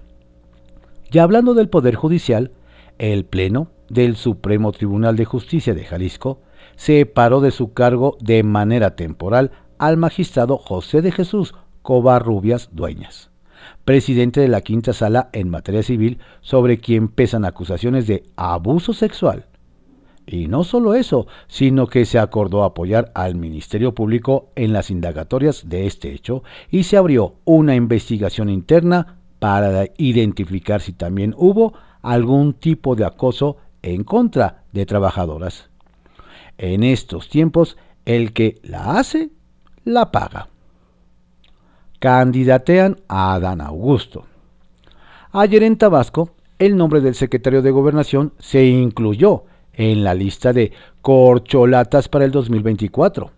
Y 1.10 1.18
hablando 1.18 1.54
del 1.54 1.68
Poder 1.68 1.94
Judicial, 1.94 2.52
el 2.98 3.24
Pleno 3.24 3.68
del 3.88 4.16
Supremo 4.16 4.72
Tribunal 4.72 5.16
de 5.16 5.24
Justicia 5.24 5.74
de 5.74 5.84
Jalisco 5.84 6.40
separó 6.76 7.40
de 7.40 7.50
su 7.50 7.72
cargo 7.72 8.16
de 8.20 8.42
manera 8.42 8.96
temporal 8.96 9.52
al 9.78 9.96
magistrado 9.96 10.58
José 10.58 11.02
de 11.02 11.12
Jesús 11.12 11.54
Covarrubias 11.82 12.70
Dueñas, 12.72 13.30
presidente 13.84 14.40
de 14.40 14.48
la 14.48 14.60
Quinta 14.60 14.92
Sala 14.92 15.30
en 15.32 15.50
materia 15.50 15.82
civil, 15.82 16.18
sobre 16.40 16.78
quien 16.78 17.08
pesan 17.08 17.44
acusaciones 17.44 18.06
de 18.06 18.24
abuso 18.36 18.92
sexual 18.92 19.46
y 20.26 20.48
no 20.48 20.64
solo 20.64 20.94
eso, 20.94 21.26
sino 21.46 21.86
que 21.86 22.04
se 22.04 22.18
acordó 22.18 22.64
apoyar 22.64 23.12
al 23.14 23.34
Ministerio 23.34 23.94
Público 23.94 24.50
en 24.56 24.72
las 24.72 24.90
indagatorias 24.90 25.68
de 25.68 25.86
este 25.86 26.12
hecho 26.12 26.42
y 26.70 26.84
se 26.84 26.96
abrió 26.96 27.36
una 27.44 27.74
investigación 27.74 28.48
interna 28.48 29.18
para 29.38 29.86
identificar 29.98 30.80
si 30.80 30.92
también 30.92 31.34
hubo 31.36 31.74
algún 32.02 32.54
tipo 32.54 32.96
de 32.96 33.04
acoso 33.04 33.58
en 33.82 34.04
contra 34.04 34.64
de 34.72 34.86
trabajadoras. 34.86 35.68
En 36.56 36.82
estos 36.82 37.28
tiempos, 37.28 37.76
el 38.06 38.32
que 38.32 38.60
la 38.62 38.98
hace, 38.98 39.30
la 39.84 40.10
paga. 40.10 40.48
Candidatean 42.04 42.98
a 43.08 43.32
Adán 43.32 43.62
Augusto. 43.62 44.26
Ayer 45.32 45.62
en 45.62 45.78
Tabasco, 45.78 46.32
el 46.58 46.76
nombre 46.76 47.00
del 47.00 47.14
secretario 47.14 47.62
de 47.62 47.70
Gobernación 47.70 48.34
se 48.38 48.66
incluyó 48.66 49.44
en 49.72 50.04
la 50.04 50.12
lista 50.12 50.52
de 50.52 50.72
corcholatas 51.00 52.10
para 52.10 52.26
el 52.26 52.30
2024. 52.30 53.30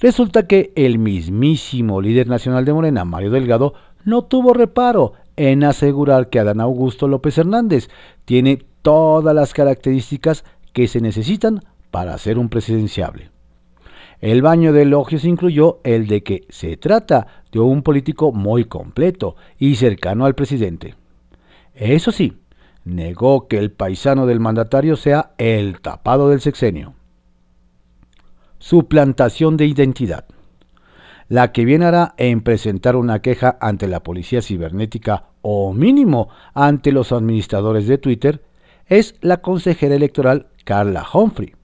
Resulta 0.00 0.48
que 0.48 0.72
el 0.74 0.98
mismísimo 0.98 2.00
líder 2.00 2.26
nacional 2.26 2.64
de 2.64 2.72
Morena, 2.72 3.04
Mario 3.04 3.30
Delgado, 3.30 3.74
no 4.04 4.22
tuvo 4.22 4.52
reparo 4.52 5.12
en 5.36 5.62
asegurar 5.62 6.28
que 6.28 6.40
Adán 6.40 6.60
Augusto 6.60 7.06
López 7.06 7.38
Hernández 7.38 7.88
tiene 8.24 8.64
todas 8.82 9.32
las 9.32 9.54
características 9.54 10.44
que 10.72 10.88
se 10.88 11.00
necesitan 11.00 11.62
para 11.92 12.18
ser 12.18 12.36
un 12.36 12.48
presidenciable. 12.48 13.35
El 14.20 14.42
baño 14.42 14.72
de 14.72 14.82
elogios 14.82 15.24
incluyó 15.24 15.80
el 15.84 16.06
de 16.06 16.22
que 16.22 16.46
se 16.48 16.76
trata 16.76 17.26
de 17.52 17.60
un 17.60 17.82
político 17.82 18.32
muy 18.32 18.64
completo 18.64 19.36
y 19.58 19.76
cercano 19.76 20.24
al 20.24 20.34
presidente. 20.34 20.94
Eso 21.74 22.12
sí, 22.12 22.38
negó 22.84 23.48
que 23.48 23.58
el 23.58 23.72
paisano 23.72 24.26
del 24.26 24.40
mandatario 24.40 24.96
sea 24.96 25.32
el 25.36 25.80
tapado 25.80 26.30
del 26.30 26.40
sexenio. 26.40 26.94
Suplantación 28.58 29.56
de 29.56 29.66
identidad. 29.66 30.24
La 31.28 31.52
que 31.52 31.64
bien 31.64 31.82
hará 31.82 32.14
en 32.16 32.40
presentar 32.40 32.94
una 32.94 33.20
queja 33.20 33.58
ante 33.60 33.88
la 33.88 34.02
policía 34.02 34.40
cibernética 34.40 35.24
o 35.42 35.72
mínimo 35.72 36.28
ante 36.54 36.92
los 36.92 37.10
administradores 37.10 37.88
de 37.88 37.98
Twitter 37.98 38.42
es 38.86 39.16
la 39.20 39.38
consejera 39.38 39.96
electoral 39.96 40.46
Carla 40.64 41.04
Humphrey. 41.12 41.54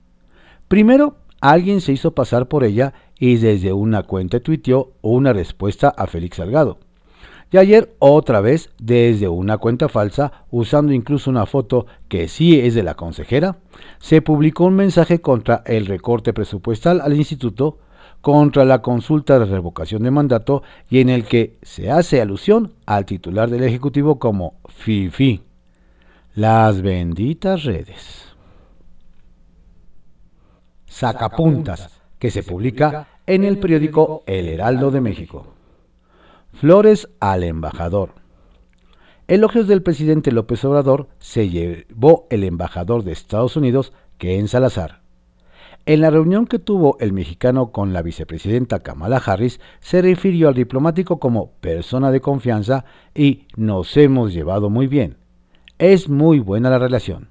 Primero, 0.67 1.17
alguien 1.43 1.81
se 1.81 1.93
hizo 1.93 2.15
pasar 2.15 2.49
por 2.49 2.65
ella 2.65 2.95
y 3.19 3.37
desde 3.37 3.73
una 3.73 4.05
cuenta 4.05 4.41
tuiteó 4.41 4.93
una 5.03 5.33
respuesta 5.33 5.89
a 5.89 6.07
Félix 6.07 6.37
Salgado. 6.37 6.79
Y 7.51 7.59
ayer 7.59 7.95
otra 7.99 8.41
vez 8.41 8.71
desde 8.79 9.29
una 9.29 9.59
cuenta 9.59 9.91
falsa, 9.91 10.33
usando 10.51 10.93
incluso 10.93 11.29
una 11.29 11.45
foto 11.45 11.87
que 12.09 12.29
sí 12.29 12.59
es 12.59 12.75
de 12.75 12.83
la 12.83 12.95
consejera, 12.95 13.59
se 13.99 14.23
publicó 14.23 14.65
un 14.65 14.77
mensaje 14.77 15.21
contra 15.21 15.63
el 15.67 15.85
recorte 15.87 16.33
presupuestal 16.33 17.03
al 17.03 17.15
instituto, 17.15 17.79
contra 18.23 18.65
la 18.65 18.81
consulta 18.81 19.39
de 19.39 19.45
revocación 19.45 20.05
de 20.05 20.13
mandato 20.13 20.63
y 20.89 21.01
en 21.01 21.11
el 21.11 21.25
que 21.25 21.59
se 21.63 21.91
hace 21.91 22.21
alusión 22.21 22.73
al 22.87 23.05
titular 23.05 23.51
del 23.51 23.65
Ejecutivo 23.65 24.19
como 24.21 24.55
FIFI. 24.69 25.43
Las 26.37 26.81
benditas 26.81 27.65
redes. 27.65 28.22
Sacapuntas, 30.93 31.89
que 32.19 32.31
se 32.31 32.43
publica 32.43 33.09
en 33.27 33.45
el 33.45 33.59
periódico 33.59 34.23
El 34.27 34.47
Heraldo 34.47 34.91
de 34.91 35.01
México. 35.01 35.47
Flores 36.53 37.09
al 37.19 37.45
embajador. 37.45 38.11
Elogios 39.27 39.67
del 39.69 39.83
presidente 39.83 40.31
López 40.33 40.63
Obrador 40.67 41.09
se 41.19 41.49
llevó 41.49 42.27
el 42.29 42.45
embajador 42.45 43.05
de 43.05 43.13
Estados 43.13 43.57
Unidos, 43.57 43.95
Ken 44.19 44.49
Salazar. 44.49 45.01
En 45.87 46.03
la 46.03 46.11
reunión 46.11 46.47
que 46.47 46.59
tuvo 46.59 46.99
el 47.01 47.15
mexicano 47.15 47.73
con 47.73 47.95
la 47.95 48.03
vicepresidenta 48.03 48.81
Kamala 48.81 49.17
Harris, 49.17 49.61
se 49.81 50.03
refirió 50.03 50.49
al 50.49 50.55
diplomático 50.55 51.19
como 51.19 51.53
persona 51.53 52.11
de 52.11 52.21
confianza 52.21 52.85
y 53.15 53.47
nos 53.57 53.97
hemos 53.97 54.35
llevado 54.35 54.69
muy 54.69 54.89
bien. 54.89 55.17
Es 55.79 56.11
muy 56.11 56.39
buena 56.39 56.69
la 56.69 56.79
relación. 56.79 57.31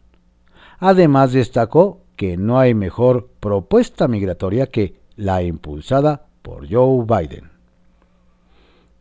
Además 0.80 1.32
destacó 1.32 2.02
que 2.22 2.38
no 2.38 2.60
hay 2.60 2.76
mejor 2.76 3.32
propuesta 3.40 4.08
migratoria 4.08 4.68
que 4.68 4.94
la 5.16 5.42
impulsada 5.42 6.28
por 6.44 6.72
Joe 6.72 7.04
Biden 7.04 7.50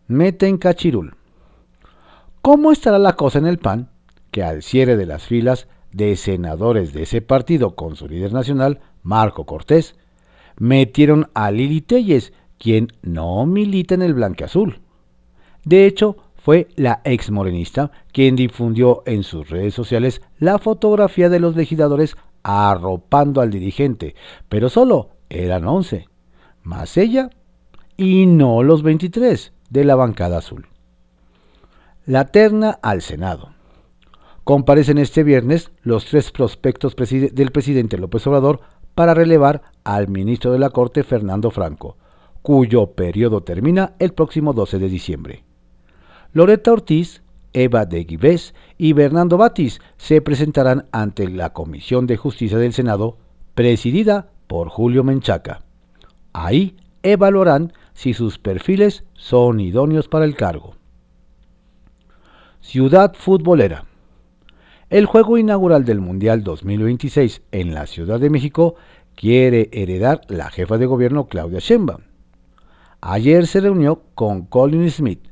en 0.08 0.56
cachirul. 0.56 1.14
¿Cómo 2.40 2.72
estará 2.72 2.98
la 2.98 3.16
cosa 3.16 3.38
en 3.38 3.46
el 3.46 3.58
PAN? 3.58 3.90
Que 4.30 4.42
al 4.42 4.62
cierre 4.62 4.96
de 4.96 5.04
las 5.04 5.26
filas 5.26 5.68
de 5.92 6.16
senadores 6.16 6.94
de 6.94 7.02
ese 7.02 7.20
partido 7.20 7.74
con 7.74 7.94
su 7.94 8.08
líder 8.08 8.32
nacional, 8.32 8.80
Marco 9.02 9.44
Cortés, 9.44 9.96
metieron 10.56 11.28
a 11.34 11.50
Lili 11.50 11.82
Telles, 11.82 12.32
quien 12.56 12.88
no 13.02 13.44
milita 13.44 13.96
en 13.96 14.00
el 14.00 14.14
blanqueazul. 14.14 14.80
De 15.66 15.84
hecho, 15.84 16.16
fue 16.36 16.68
la 16.74 17.02
ex 17.04 17.30
morenista 17.30 17.90
quien 18.12 18.34
difundió 18.34 19.02
en 19.04 19.24
sus 19.24 19.50
redes 19.50 19.74
sociales 19.74 20.22
la 20.38 20.58
fotografía 20.58 21.28
de 21.28 21.38
los 21.38 21.54
legisladores 21.54 22.16
arropando 22.42 23.40
al 23.40 23.50
dirigente, 23.50 24.14
pero 24.48 24.68
solo 24.68 25.10
eran 25.28 25.66
11, 25.66 26.08
más 26.62 26.96
ella 26.96 27.30
y 27.96 28.26
no 28.26 28.62
los 28.62 28.82
23 28.82 29.52
de 29.70 29.84
la 29.84 29.94
bancada 29.94 30.38
azul. 30.38 30.66
la 32.06 32.26
terna 32.26 32.78
al 32.82 33.02
Senado. 33.02 33.50
Comparecen 34.42 34.98
este 34.98 35.22
viernes 35.22 35.70
los 35.82 36.06
tres 36.06 36.32
prospectos 36.32 36.96
del 36.96 37.52
presidente 37.52 37.98
López 37.98 38.26
Obrador 38.26 38.60
para 38.94 39.14
relevar 39.14 39.62
al 39.84 40.08
ministro 40.08 40.50
de 40.50 40.58
la 40.58 40.70
Corte 40.70 41.04
Fernando 41.04 41.50
Franco, 41.50 41.96
cuyo 42.42 42.92
periodo 42.92 43.42
termina 43.42 43.92
el 43.98 44.12
próximo 44.12 44.52
12 44.52 44.78
de 44.78 44.88
diciembre. 44.88 45.44
Loreta 46.32 46.72
Ortiz, 46.72 47.22
Eva 47.52 47.86
de 47.86 48.04
Guibés 48.04 48.54
y 48.78 48.92
Bernardo 48.92 49.36
Batis 49.36 49.80
se 49.96 50.20
presentarán 50.20 50.86
ante 50.92 51.28
la 51.28 51.52
Comisión 51.52 52.06
de 52.06 52.16
Justicia 52.16 52.58
del 52.58 52.72
Senado, 52.72 53.18
presidida 53.54 54.30
por 54.46 54.68
Julio 54.68 55.04
Menchaca. 55.04 55.62
Ahí 56.32 56.76
evaluarán 57.02 57.72
si 57.92 58.14
sus 58.14 58.38
perfiles 58.38 59.04
son 59.14 59.60
idóneos 59.60 60.08
para 60.08 60.24
el 60.24 60.36
cargo. 60.36 60.76
Ciudad 62.60 63.14
Futbolera. 63.14 63.84
El 64.90 65.06
juego 65.06 65.38
inaugural 65.38 65.84
del 65.84 66.00
Mundial 66.00 66.42
2026 66.42 67.42
en 67.52 67.74
la 67.74 67.86
Ciudad 67.86 68.20
de 68.20 68.28
México 68.28 68.74
quiere 69.14 69.70
heredar 69.72 70.22
la 70.28 70.50
jefa 70.50 70.78
de 70.78 70.86
gobierno 70.86 71.26
Claudia 71.26 71.60
Sheinbaum. 71.60 72.02
Ayer 73.00 73.46
se 73.46 73.60
reunió 73.60 74.02
con 74.14 74.46
Colin 74.46 74.90
Smith, 74.90 75.29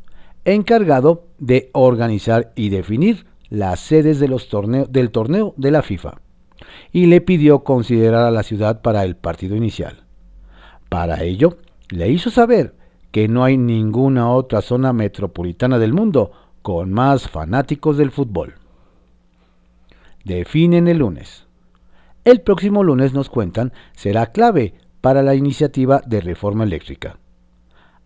encargado 0.51 1.25
de 1.39 1.71
organizar 1.73 2.53
y 2.57 2.69
definir 2.69 3.27
las 3.51 3.81
sedes 3.81 4.21
del 4.21 5.11
torneo 5.11 5.55
de 5.57 5.71
la 5.71 5.83
FIFA, 5.83 6.21
y 6.93 7.07
le 7.07 7.21
pidió 7.21 7.65
considerar 7.65 8.25
a 8.25 8.31
la 8.31 8.43
ciudad 8.43 8.83
para 8.83 9.05
el 9.05 9.17
partido 9.17 9.57
inicial. 9.57 10.05
Para 10.89 11.23
ello, 11.23 11.59
le 11.91 12.09
hizo 12.11 12.31
saber 12.31 12.75
que 13.11 13.29
no 13.29 13.45
hay 13.45 13.57
ninguna 13.57 14.31
otra 14.31 14.61
zona 14.61 14.93
metropolitana 14.93 15.79
del 15.79 15.93
mundo 15.93 16.33
con 16.63 16.93
más 16.93 17.29
fanáticos 17.29 17.97
del 17.97 18.11
fútbol. 18.11 18.55
Definen 20.25 20.89
el 20.89 20.99
lunes. 20.99 21.47
El 22.25 22.43
próximo 22.43 22.85
lunes 22.85 23.15
nos 23.15 23.31
cuentan 23.31 23.73
será 23.95 24.27
clave 24.27 24.75
para 25.01 25.23
la 25.23 25.35
iniciativa 25.35 26.03
de 26.05 26.21
reforma 26.21 26.65
eléctrica. 26.65 27.19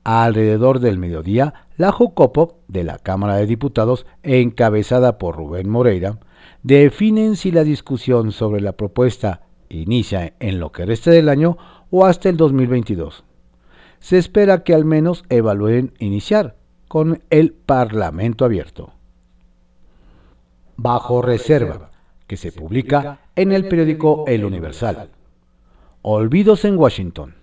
Alrededor 0.04 0.78
del 0.78 0.98
mediodía, 0.98 1.66
la 1.82 1.90
Jocopo 1.90 2.60
de 2.68 2.84
la 2.84 2.98
Cámara 2.98 3.34
de 3.34 3.46
Diputados, 3.46 4.06
encabezada 4.22 5.18
por 5.18 5.34
Rubén 5.34 5.68
Moreira, 5.68 6.20
definen 6.62 7.34
si 7.34 7.50
la 7.50 7.64
discusión 7.64 8.30
sobre 8.30 8.60
la 8.60 8.74
propuesta 8.74 9.40
inicia 9.68 10.34
en 10.38 10.60
lo 10.60 10.70
que 10.70 10.86
resta 10.86 11.10
del 11.10 11.28
año 11.28 11.58
o 11.90 12.06
hasta 12.06 12.28
el 12.28 12.36
2022. 12.36 13.24
Se 13.98 14.16
espera 14.16 14.62
que 14.62 14.74
al 14.74 14.84
menos 14.84 15.24
evalúen 15.28 15.92
iniciar 15.98 16.54
con 16.86 17.20
el 17.30 17.52
Parlamento 17.52 18.44
abierto. 18.44 18.92
Bajo 20.76 21.20
reserva, 21.20 21.90
que 22.28 22.36
se 22.36 22.52
publica 22.52 23.22
en 23.34 23.50
el 23.50 23.66
periódico 23.66 24.22
El 24.28 24.44
Universal. 24.44 25.10
Olvidos 26.02 26.64
en 26.64 26.78
Washington. 26.78 27.34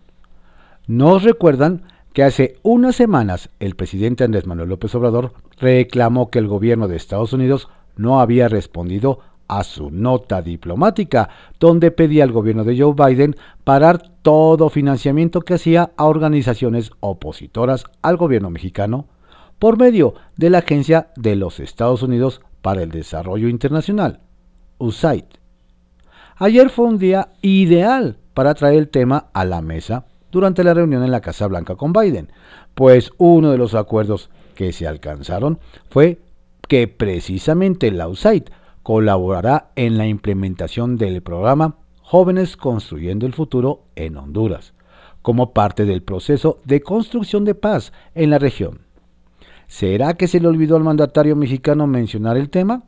Nos 0.87 1.23
recuerdan 1.23 1.83
que 2.13 2.23
hace 2.23 2.55
unas 2.63 2.95
semanas 2.95 3.49
el 3.59 3.75
presidente 3.75 4.23
Andrés 4.23 4.47
Manuel 4.47 4.69
López 4.69 4.93
Obrador 4.95 5.33
reclamó 5.59 6.29
que 6.29 6.39
el 6.39 6.47
gobierno 6.47 6.87
de 6.87 6.95
Estados 6.95 7.33
Unidos 7.33 7.69
no 7.95 8.19
había 8.19 8.47
respondido 8.47 9.19
a 9.47 9.63
su 9.63 9.89
nota 9.89 10.41
diplomática, 10.41 11.29
donde 11.59 11.91
pedía 11.91 12.23
al 12.23 12.31
gobierno 12.31 12.63
de 12.63 12.79
Joe 12.79 12.93
Biden 12.93 13.35
parar 13.63 14.01
todo 14.21 14.69
financiamiento 14.69 15.41
que 15.41 15.55
hacía 15.55 15.91
a 15.97 16.05
organizaciones 16.05 16.91
opositoras 16.99 17.85
al 18.01 18.15
gobierno 18.17 18.51
mexicano 18.51 19.07
por 19.57 19.77
medio 19.77 20.13
de 20.37 20.51
la 20.51 20.59
Agencia 20.59 21.09
de 21.15 21.35
los 21.35 21.59
Estados 21.59 22.03
Unidos 22.03 22.41
para 22.61 22.83
el 22.83 22.91
Desarrollo 22.91 23.49
Internacional, 23.49 24.21
USAID. 24.77 25.25
Ayer 26.37 26.69
fue 26.69 26.85
un 26.85 26.99
día 26.99 27.29
ideal 27.41 28.17
para 28.33 28.53
traer 28.53 28.77
el 28.77 28.89
tema 28.89 29.27
a 29.33 29.43
la 29.43 29.61
mesa 29.61 30.05
durante 30.31 30.63
la 30.63 30.73
reunión 30.73 31.03
en 31.03 31.11
la 31.11 31.21
Casa 31.21 31.47
Blanca 31.47 31.75
con 31.75 31.93
Biden, 31.93 32.31
pues 32.75 33.11
uno 33.17 33.51
de 33.51 33.57
los 33.57 33.73
acuerdos 33.73 34.29
que 34.55 34.71
se 34.73 34.87
alcanzaron 34.87 35.59
fue 35.89 36.19
que 36.67 36.87
precisamente 36.87 37.91
la 37.91 38.07
USAID 38.07 38.43
colaborará 38.83 39.71
en 39.75 39.97
la 39.97 40.07
implementación 40.07 40.97
del 40.97 41.21
programa 41.21 41.77
Jóvenes 42.01 42.57
Construyendo 42.57 43.25
el 43.25 43.33
Futuro 43.33 43.83
en 43.95 44.17
Honduras, 44.17 44.73
como 45.21 45.53
parte 45.53 45.85
del 45.85 46.01
proceso 46.01 46.59
de 46.63 46.81
construcción 46.81 47.45
de 47.45 47.55
paz 47.55 47.93
en 48.15 48.29
la 48.29 48.39
región. 48.39 48.81
¿Será 49.67 50.15
que 50.15 50.27
se 50.27 50.39
le 50.39 50.47
olvidó 50.47 50.75
al 50.75 50.83
mandatario 50.83 51.35
mexicano 51.35 51.85
mencionar 51.85 52.37
el 52.37 52.49
tema? 52.49 52.83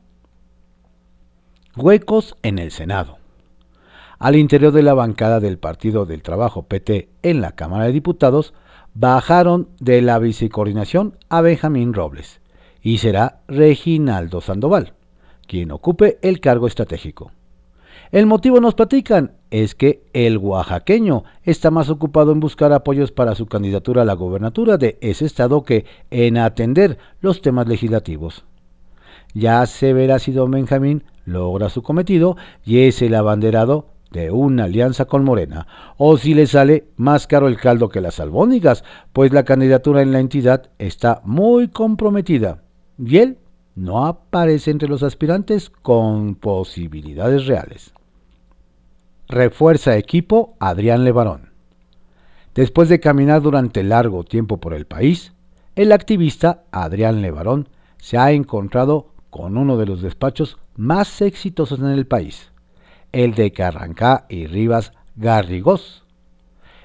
Huecos 1.75 2.35
en 2.41 2.57
el 2.59 2.71
Senado 2.71 3.20
al 4.21 4.35
interior 4.35 4.71
de 4.71 4.83
la 4.83 4.93
bancada 4.93 5.39
del 5.39 5.57
Partido 5.57 6.05
del 6.05 6.21
Trabajo 6.21 6.61
PT 6.61 7.09
en 7.23 7.41
la 7.41 7.53
Cámara 7.53 7.85
de 7.85 7.91
Diputados, 7.91 8.53
bajaron 8.93 9.69
de 9.79 10.03
la 10.03 10.19
vicecoordinación 10.19 11.17
a 11.27 11.41
Benjamín 11.41 11.91
Robles 11.91 12.39
y 12.83 12.99
será 12.99 13.39
Reginaldo 13.47 14.39
Sandoval, 14.39 14.93
quien 15.47 15.71
ocupe 15.71 16.19
el 16.21 16.39
cargo 16.39 16.67
estratégico. 16.67 17.31
El 18.11 18.27
motivo 18.27 18.61
nos 18.61 18.75
platican 18.75 19.31
es 19.49 19.73
que 19.73 20.03
el 20.13 20.37
oaxaqueño 20.37 21.23
está 21.41 21.71
más 21.71 21.89
ocupado 21.89 22.31
en 22.31 22.39
buscar 22.39 22.73
apoyos 22.73 23.11
para 23.11 23.33
su 23.33 23.47
candidatura 23.47 24.03
a 24.03 24.05
la 24.05 24.13
gobernatura 24.13 24.77
de 24.77 24.99
ese 25.01 25.25
estado 25.25 25.63
que 25.63 25.85
en 26.11 26.37
atender 26.37 26.99
los 27.21 27.41
temas 27.41 27.67
legislativos. 27.67 28.45
Ya 29.33 29.65
se 29.65 29.93
verá 29.93 30.19
si 30.19 30.31
don 30.31 30.51
Benjamín 30.51 31.05
logra 31.25 31.69
su 31.69 31.81
cometido 31.81 32.37
y 32.63 32.81
es 32.81 33.01
el 33.01 33.15
abanderado 33.15 33.87
de 34.11 34.29
una 34.29 34.65
alianza 34.65 35.05
con 35.05 35.23
Morena, 35.23 35.67
o 35.97 36.17
si 36.17 36.33
le 36.33 36.45
sale 36.45 36.85
más 36.97 37.27
caro 37.27 37.47
el 37.47 37.57
caldo 37.57 37.89
que 37.89 38.01
las 38.01 38.19
albóndigas, 38.19 38.83
pues 39.13 39.31
la 39.31 39.45
candidatura 39.45 40.01
en 40.01 40.11
la 40.11 40.19
entidad 40.19 40.69
está 40.77 41.21
muy 41.23 41.69
comprometida 41.69 42.61
y 42.99 43.17
él 43.17 43.37
no 43.75 44.05
aparece 44.05 44.69
entre 44.69 44.89
los 44.89 45.01
aspirantes 45.01 45.69
con 45.69 46.35
posibilidades 46.35 47.47
reales. 47.47 47.93
Refuerza 49.29 49.97
equipo 49.97 50.55
Adrián 50.59 51.05
Levarón. 51.05 51.51
Después 52.53 52.89
de 52.89 52.99
caminar 52.99 53.41
durante 53.41 53.81
largo 53.81 54.25
tiempo 54.25 54.57
por 54.57 54.73
el 54.73 54.85
país, 54.85 55.31
el 55.75 55.93
activista 55.93 56.63
Adrián 56.71 57.21
Levarón 57.21 57.69
se 57.97 58.17
ha 58.17 58.33
encontrado 58.33 59.07
con 59.29 59.57
uno 59.57 59.77
de 59.77 59.85
los 59.85 60.01
despachos 60.01 60.57
más 60.75 61.21
exitosos 61.21 61.79
en 61.79 61.87
el 61.87 62.05
país 62.05 62.50
el 63.11 63.33
de 63.33 63.51
Carrancá 63.51 64.25
y 64.29 64.47
Rivas 64.47 64.93
Garrigós. 65.15 66.03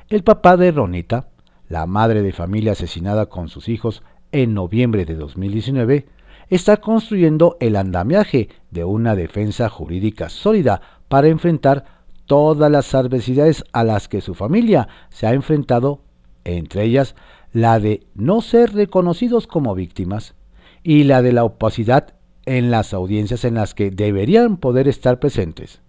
El 0.09 0.25
papá 0.25 0.57
de 0.57 0.73
Ronita, 0.73 1.29
la 1.69 1.87
madre 1.87 2.23
de 2.23 2.33
familia 2.33 2.73
asesinada 2.73 3.27
con 3.27 3.49
sus 3.49 3.69
hijos 3.69 4.03
en 4.33 4.55
noviembre 4.55 5.05
de 5.05 5.15
2019, 5.15 6.07
está 6.49 6.77
construyendo 6.79 7.57
el 7.61 7.77
andamiaje 7.77 8.49
de 8.71 8.85
una 8.85 9.15
defensa 9.15 9.69
jurídica 9.69 10.29
sólida 10.29 10.81
para 11.09 11.29
enfrentar 11.29 11.85
todas 12.27 12.71
las 12.71 12.95
adversidades 12.95 13.65
a 13.73 13.85
las 13.85 14.09
que 14.09 14.21
su 14.21 14.35
familia 14.35 14.89
se 15.11 15.27
ha 15.27 15.33
enfrentado, 15.33 16.01
entre 16.45 16.85
ellas 16.85 17.15
la 17.53 17.79
de 17.79 18.07
no 18.15 18.41
ser 18.43 18.75
reconocidos 18.75 19.47
como 19.47 19.75
víctimas 19.75 20.35
y 20.83 21.05
la 21.05 21.23
de 21.23 21.33
la 21.33 21.45
opacidad 21.45 22.15
en 22.45 22.71
las 22.71 22.95
audiencias 22.95 23.45
en 23.45 23.55
las 23.55 23.75
que 23.75 23.91
deberían 23.91 24.57
poder 24.57 24.87
estar 24.87 25.19
presentes 25.19 25.81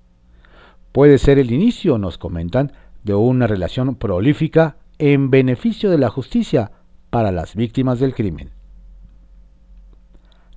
puede 0.92 1.18
ser 1.18 1.40
el 1.40 1.52
inicio, 1.52 1.98
nos 1.98 2.18
comentan, 2.18 2.72
de 3.04 3.14
una 3.14 3.48
relación 3.48 3.96
prolífica 3.96 4.78
en 4.98 5.30
beneficio 5.30 5.90
de 5.90 5.98
la 5.98 6.10
justicia 6.10 6.72
para 7.10 7.32
las 7.32 7.56
víctimas 7.56 8.00
del 8.00 8.14
crimen. 8.14 8.52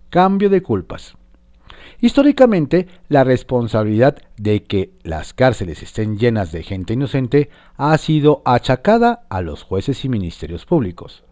Cambio 0.09 0.51
de 0.51 0.63
culpas. 0.63 1.17
Históricamente, 2.01 2.89
la 3.09 3.25
responsabilidad 3.25 4.17
de 4.39 4.63
que 4.63 4.93
las 5.03 5.35
cárceles 5.35 5.83
estén 5.83 6.19
llenas 6.19 6.51
de 6.51 6.63
gente 6.63 6.95
inocente 6.95 7.51
ha 7.77 7.97
sido 7.99 8.41
achacada 8.45 9.27
a 9.29 9.43
los 9.43 9.63
jueces 9.63 10.05
y 10.05 10.09
ministerios 10.09 10.65
públicos. 10.65 11.25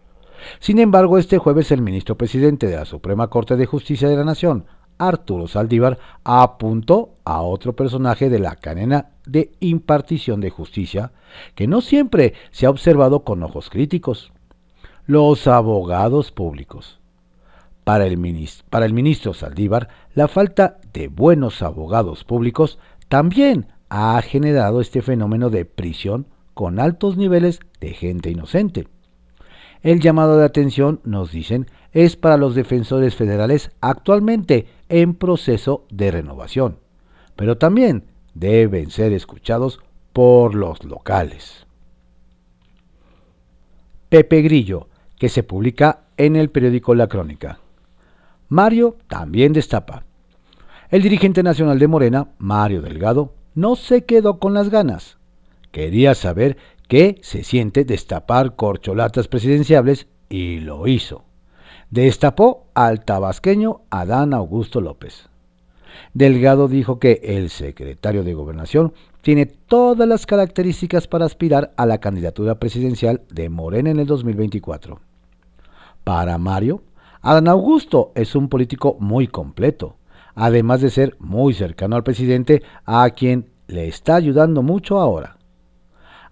Sin 0.59 0.79
embargo, 0.79 1.17
este 1.17 1.39
jueves 1.39 1.71
el 1.71 1.81
ministro 1.81 2.15
presidente 2.15 2.67
de 2.67 2.75
la 2.75 2.85
Suprema 2.85 3.27
Corte 3.29 3.55
de 3.55 3.65
Justicia 3.65 4.07
de 4.07 4.15
la 4.15 4.23
Nación, 4.23 4.65
Arturo 4.99 5.47
Saldívar 5.47 5.97
apuntó 6.23 7.15
a 7.23 7.41
otro 7.41 7.73
personaje 7.75 8.29
de 8.29 8.37
la 8.37 8.55
cadena 8.55 9.11
de 9.25 9.51
impartición 9.61 10.41
de 10.41 10.51
justicia 10.51 11.11
que 11.55 11.67
no 11.67 11.81
siempre 11.81 12.33
se 12.51 12.65
ha 12.65 12.69
observado 12.69 13.23
con 13.23 13.41
ojos 13.41 13.69
críticos. 13.69 14.31
Los 15.07 15.47
abogados 15.47 16.31
públicos. 16.31 16.99
Para 17.83 18.05
el, 18.05 18.17
ministro, 18.17 18.67
para 18.69 18.85
el 18.85 18.93
ministro 18.93 19.33
Saldívar, 19.33 19.87
la 20.13 20.27
falta 20.27 20.77
de 20.93 21.07
buenos 21.07 21.63
abogados 21.63 22.23
públicos 22.23 22.77
también 23.07 23.67
ha 23.89 24.21
generado 24.21 24.81
este 24.81 25.01
fenómeno 25.01 25.49
de 25.49 25.65
prisión 25.65 26.27
con 26.53 26.79
altos 26.79 27.17
niveles 27.17 27.59
de 27.79 27.93
gente 27.93 28.29
inocente. 28.29 28.87
El 29.81 30.01
llamado 30.01 30.37
de 30.37 30.45
atención, 30.45 30.99
nos 31.05 31.31
dicen, 31.31 31.67
es 31.91 32.15
para 32.15 32.37
los 32.37 32.55
defensores 32.55 33.15
federales 33.15 33.71
actualmente 33.81 34.67
en 34.89 35.15
proceso 35.15 35.85
de 35.89 36.11
renovación, 36.11 36.79
pero 37.35 37.57
también 37.57 38.05
deben 38.33 38.91
ser 38.91 39.13
escuchados 39.13 39.79
por 40.13 40.55
los 40.55 40.83
locales. 40.83 41.65
Pepe 44.09 44.41
Grillo, 44.41 44.87
que 45.17 45.29
se 45.29 45.43
publica 45.43 46.05
en 46.17 46.35
el 46.35 46.49
periódico 46.49 46.95
La 46.95 47.07
Crónica. 47.07 47.59
Mario 48.47 48.97
también 49.07 49.53
destapa. 49.53 50.03
El 50.89 51.03
dirigente 51.03 51.43
nacional 51.43 51.77
de 51.77 51.87
Morena, 51.87 52.29
Mario 52.39 52.81
Delgado, 52.81 53.35
no 53.53 53.75
se 53.75 54.05
quedó 54.05 54.39
con 54.39 54.55
las 54.55 54.69
ganas. 54.69 55.19
Quería 55.71 56.15
saber 56.15 56.57
qué 56.87 57.19
se 57.21 57.43
siente 57.43 57.85
destapar 57.85 58.55
corcholatas 58.55 59.27
presidenciables 59.27 60.07
y 60.29 60.61
lo 60.61 60.87
hizo. 60.87 61.28
Destapó 61.91 62.67
al 62.75 63.03
tabasqueño 63.03 63.81
Adán 63.89 64.35
Augusto 64.35 64.79
López. 64.79 65.27
Delgado 66.13 66.67
dijo 66.67 66.99
que 66.99 67.19
el 67.23 67.49
secretario 67.49 68.23
de 68.23 68.35
Gobernación 68.35 68.93
tiene 69.23 69.47
todas 69.47 70.07
las 70.07 70.27
características 70.27 71.07
para 71.07 71.25
aspirar 71.25 71.73
a 71.77 71.87
la 71.87 71.97
candidatura 71.97 72.59
presidencial 72.59 73.21
de 73.31 73.49
Morena 73.49 73.89
en 73.89 73.99
el 73.99 74.05
2024. 74.05 74.99
Para 76.03 76.37
Mario, 76.37 76.83
Adán 77.21 77.47
Augusto 77.47 78.11
es 78.13 78.35
un 78.35 78.49
político 78.49 78.95
muy 78.99 79.27
completo, 79.27 79.95
además 80.35 80.81
de 80.81 80.91
ser 80.91 81.17
muy 81.19 81.55
cercano 81.55 81.95
al 81.95 82.03
presidente 82.03 82.61
a 82.85 83.09
quien 83.09 83.49
le 83.67 83.87
está 83.87 84.15
ayudando 84.15 84.61
mucho 84.61 84.99
ahora. 84.99 85.37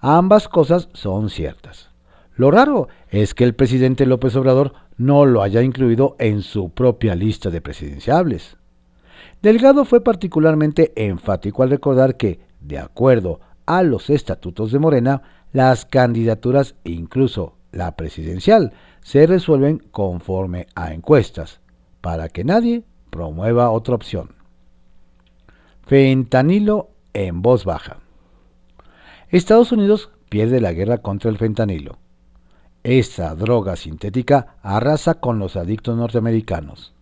Ambas 0.01 0.47
cosas 0.47 0.89
son 0.93 1.31
ciertas. 1.31 1.89
Lo 2.35 2.51
raro 2.51 2.87
es 3.09 3.33
que 3.33 3.43
el 3.43 3.55
presidente 3.55 4.05
López 4.05 4.35
Obrador 4.35 4.73
no 4.97 5.25
lo 5.25 5.41
haya 5.41 5.61
incluido 5.61 6.15
en 6.19 6.41
su 6.41 6.69
propia 6.69 7.15
lista 7.15 7.49
de 7.49 7.61
presidenciables. 7.61 8.57
Delgado 9.41 9.85
fue 9.85 10.01
particularmente 10.01 10.91
enfático 10.95 11.63
al 11.63 11.69
recordar 11.69 12.17
que, 12.17 12.39
de 12.59 12.79
acuerdo 12.79 13.39
a 13.65 13.83
los 13.83 14.09
estatutos 14.09 14.71
de 14.71 14.79
Morena, 14.79 15.21
las 15.53 15.85
candidaturas, 15.85 16.75
incluso 16.83 17.55
la 17.71 17.95
presidencial, 17.95 18.73
se 19.01 19.27
resuelven 19.27 19.77
conforme 19.91 20.67
a 20.75 20.93
encuestas, 20.93 21.61
para 22.01 22.29
que 22.29 22.43
nadie 22.43 22.83
promueva 23.09 23.69
otra 23.69 23.95
opción. 23.95 24.35
Fentanilo 25.85 26.89
en 27.13 27.41
voz 27.41 27.63
baja. 27.63 27.97
Estados 29.29 29.71
Unidos 29.71 30.09
pierde 30.29 30.61
la 30.61 30.73
guerra 30.73 30.99
contra 30.99 31.29
el 31.29 31.37
fentanilo. 31.37 31.97
Esta 32.87 33.35
droga 33.35 33.75
sintética 33.75 34.55
arrasa 34.61 35.15
con 35.15 35.39
los 35.39 35.57
adictos 35.57 35.97
norteamericanos. 35.97 36.93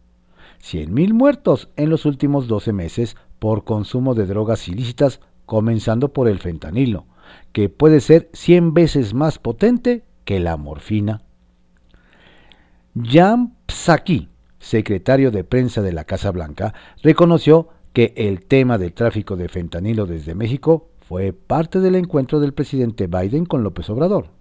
100.000 0.64 1.14
muertos 1.14 1.70
en 1.76 1.92
los 1.92 2.08
últimos 2.08 2.48
12 2.48 2.74
meses 2.74 3.16
por 3.38 3.66
consumo 3.66 4.16
de 4.16 4.26
drogas 4.26 4.68
ilícitas, 4.68 5.20
comenzando 5.46 6.12
por 6.12 6.28
el 6.28 6.40
fentanilo, 6.40 7.06
que 7.52 7.70
puede 7.70 8.00
ser 8.00 8.32
100 8.34 8.74
veces 8.74 9.14
más 9.14 9.38
potente 9.38 10.04
que 10.24 10.40
la 10.40 10.58
morfina. 10.58 11.22
Jan 13.00 13.54
Psaki, 13.68 14.30
secretario 14.58 15.30
de 15.30 15.44
prensa 15.44 15.84
de 15.84 15.94
la 15.94 16.06
Casa 16.06 16.32
Blanca, 16.32 16.74
reconoció 17.04 17.70
que 17.94 18.12
el 18.18 18.44
tema 18.44 18.80
del 18.80 18.94
tráfico 18.94 19.36
de 19.36 19.50
fentanilo 19.50 20.08
desde 20.08 20.34
México 20.34 20.90
fue 21.02 21.32
parte 21.32 21.80
del 21.80 21.94
encuentro 21.94 22.40
del 22.40 22.56
presidente 22.56 23.06
Biden 23.06 23.46
con 23.46 23.62
López 23.62 23.88
Obrador. 23.92 24.35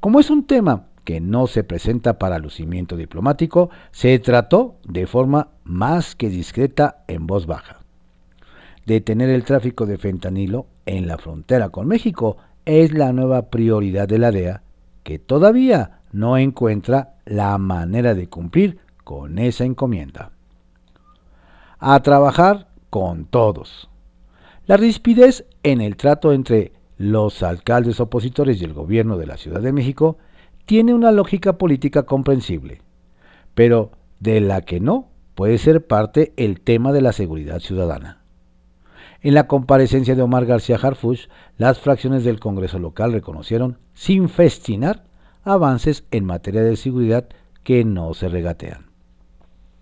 Como 0.00 0.20
es 0.20 0.30
un 0.30 0.46
tema 0.46 0.86
que 1.04 1.20
no 1.20 1.46
se 1.46 1.64
presenta 1.64 2.18
para 2.18 2.38
lucimiento 2.38 2.96
diplomático, 2.96 3.70
se 3.92 4.18
trató 4.18 4.76
de 4.84 5.06
forma 5.06 5.48
más 5.64 6.16
que 6.16 6.28
discreta 6.28 7.04
en 7.06 7.26
voz 7.26 7.46
baja. 7.46 7.80
Detener 8.86 9.30
el 9.30 9.44
tráfico 9.44 9.86
de 9.86 9.98
fentanilo 9.98 10.66
en 10.84 11.06
la 11.06 11.18
frontera 11.18 11.70
con 11.70 11.86
México 11.86 12.36
es 12.64 12.92
la 12.92 13.12
nueva 13.12 13.50
prioridad 13.50 14.08
de 14.08 14.18
la 14.18 14.30
DEA, 14.30 14.62
que 15.02 15.18
todavía 15.18 16.00
no 16.12 16.36
encuentra 16.36 17.14
la 17.24 17.56
manera 17.58 18.14
de 18.14 18.28
cumplir 18.28 18.78
con 19.04 19.38
esa 19.38 19.64
encomienda. 19.64 20.32
A 21.78 22.00
trabajar 22.02 22.68
con 22.90 23.26
todos. 23.26 23.88
La 24.66 24.76
rispidez 24.76 25.44
en 25.62 25.80
el 25.80 25.96
trato 25.96 26.32
entre 26.32 26.72
los 26.98 27.42
alcaldes 27.42 28.00
opositores 28.00 28.60
y 28.60 28.64
el 28.64 28.72
gobierno 28.72 29.18
de 29.18 29.26
la 29.26 29.36
Ciudad 29.36 29.60
de 29.60 29.72
México 29.72 30.18
tiene 30.64 30.94
una 30.94 31.12
lógica 31.12 31.58
política 31.58 32.04
comprensible, 32.04 32.80
pero 33.54 33.92
de 34.20 34.40
la 34.40 34.62
que 34.62 34.80
no 34.80 35.08
puede 35.34 35.58
ser 35.58 35.86
parte 35.86 36.32
el 36.36 36.60
tema 36.60 36.92
de 36.92 37.02
la 37.02 37.12
seguridad 37.12 37.60
ciudadana. 37.60 38.22
En 39.20 39.34
la 39.34 39.46
comparecencia 39.46 40.14
de 40.14 40.22
Omar 40.22 40.46
García 40.46 40.78
Harfuch, 40.80 41.28
las 41.58 41.78
fracciones 41.78 42.24
del 42.24 42.40
Congreso 42.40 42.78
local 42.78 43.12
reconocieron, 43.12 43.78
sin 43.94 44.28
festinar, 44.28 45.04
avances 45.42 46.04
en 46.10 46.24
materia 46.24 46.62
de 46.62 46.76
seguridad 46.76 47.28
que 47.62 47.84
no 47.84 48.14
se 48.14 48.28
regatean. 48.28 48.86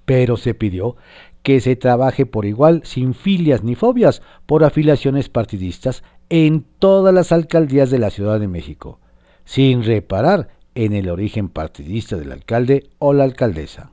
Pero 0.05 0.37
se 0.37 0.55
pidió 0.55 0.97
que 1.43 1.61
se 1.61 1.77
trabaje 1.77 2.27
por 2.27 2.47
igual, 2.47 2.81
sin 2.85 3.13
filias 3.13 3.63
ni 3.63 3.75
fobias, 3.75 4.23
por 4.47 4.65
afiliaciones 4.65 5.29
partidistas 5.29 6.03
en 6.29 6.65
todas 6.79 7.15
las 7.15 7.33
alcaldías 7.33 7.91
de 7.91 7.99
la 7.99 8.11
Ciudad 8.11 8.41
de 8.41 8.49
México, 8.49 8.99
sin 9.45 9.85
reparar 9.85 10.49
en 10.75 10.93
el 10.93 11.09
origen 11.09 11.49
partidista 11.49 12.17
del 12.17 12.33
alcalde 12.33 12.91
o 12.99 13.13
la 13.13 13.25
alcaldesa. 13.25 13.91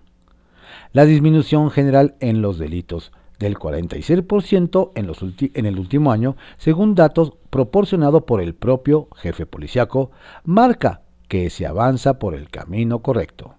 La 0.94 1.06
disminución 1.06 1.72
general 1.72 2.16
en 2.20 2.42
los 2.42 2.58
delitos 2.58 3.12
del 3.40 3.58
46% 3.58 4.92
en, 4.96 5.08
los 5.08 5.20
en 5.22 5.66
el 5.66 5.80
último 5.80 6.12
año, 6.12 6.36
según 6.58 6.96
datos 6.96 7.34
proporcionados 7.50 8.24
por 8.24 8.42
el 8.42 8.54
propio 8.54 9.08
jefe 9.16 9.46
policiaco, 9.46 10.12
marca 10.44 11.02
que 11.28 11.50
se 11.50 11.66
avanza 11.66 12.20
por 12.20 12.36
el 12.36 12.50
camino 12.50 13.00
correcto. 13.00 13.56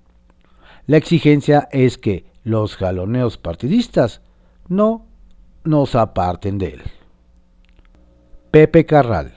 La 0.86 0.96
exigencia 0.96 1.68
es 1.72 1.98
que 1.98 2.26
los 2.44 2.76
jaloneos 2.76 3.38
partidistas 3.38 4.20
no 4.68 5.06
nos 5.64 5.94
aparten 5.94 6.58
de 6.58 6.68
él. 6.68 6.82
Pepe 8.52 8.84
Carral. 8.84 9.32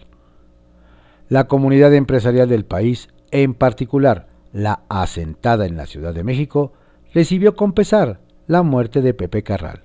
La 1.30 1.46
comunidad 1.46 1.94
empresarial 1.94 2.50
del 2.50 2.66
país, 2.66 3.08
en 3.32 3.54
particular 3.54 4.28
la 4.52 4.82
asentada 4.90 5.66
en 5.66 5.78
la 5.78 5.86
Ciudad 5.86 6.14
de 6.14 6.26
México, 6.26 6.74
recibió 7.14 7.56
con 7.56 7.72
pesar 7.72 8.20
la 8.46 8.62
muerte 8.62 9.02
de 9.02 9.14
Pepe 9.14 9.42
Carral. 9.42 9.84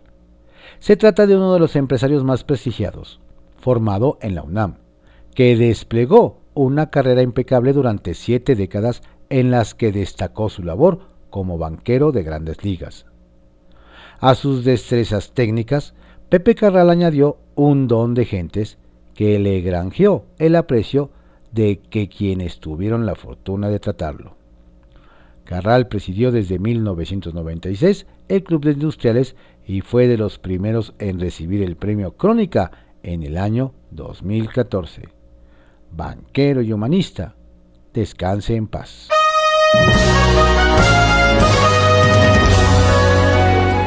Se 0.81 0.97
trata 0.97 1.29
de 1.29 1.37
uno 1.37 1.55
de 1.55 1.61
los 1.61 1.77
empresarios 1.77 2.25
más 2.25 2.43
prestigiados, 2.43 3.21
formado 3.57 4.19
en 4.21 4.35
la 4.35 4.43
UNAM, 4.43 4.79
que 5.37 5.55
desplegó 5.55 6.41
una 6.55 6.91
carrera 6.91 7.23
impecable 7.23 7.73
durante 7.73 8.15
siete 8.15 8.57
décadas 8.57 9.01
en 9.29 9.53
las 9.53 9.77
que 9.77 9.93
destacó 9.93 10.49
su 10.49 10.65
labor 10.65 11.03
como 11.31 11.57
banquero 11.57 12.11
de 12.11 12.25
grandes 12.25 12.65
ligas. 12.65 13.07
A 14.19 14.35
sus 14.35 14.65
destrezas 14.65 15.31
técnicas, 15.35 15.95
Pepe 16.31 16.57
Carral 16.57 16.91
añadió 16.91 17.39
un 17.55 17.87
don 17.87 18.15
de 18.15 18.25
gentes 18.25 18.77
que 19.21 19.39
le 19.39 19.61
granjeó 19.61 20.25
el 20.39 20.57
aprecio 20.57 21.11
de 21.53 21.79
que 21.91 22.09
quienes 22.09 22.59
tuvieron 22.59 23.05
la 23.05 23.15
fortuna 23.15 23.69
de 23.69 23.79
tratarlo. 23.79 24.35
Carral 25.45 25.89
presidió 25.89 26.33
desde 26.33 26.59
1996 26.59 28.07
el 28.29 28.43
Club 28.43 28.65
de 28.65 28.73
Industriales 28.73 29.37
y 29.67 29.83
fue 29.83 30.09
de 30.09 30.17
los 30.17 30.39
primeros 30.39 30.95
en 30.99 31.21
recibir 31.21 31.63
el 31.63 31.77
premio 31.77 32.13
Crónica 32.13 32.71
en 33.03 33.23
el 33.23 33.37
año 33.37 33.75
2014. 33.91 35.11
Banquero 35.93 36.63
y 36.63 36.73
humanista, 36.73 37.35
descanse 37.93 38.57
en 38.57 38.69
paz. 38.69 39.11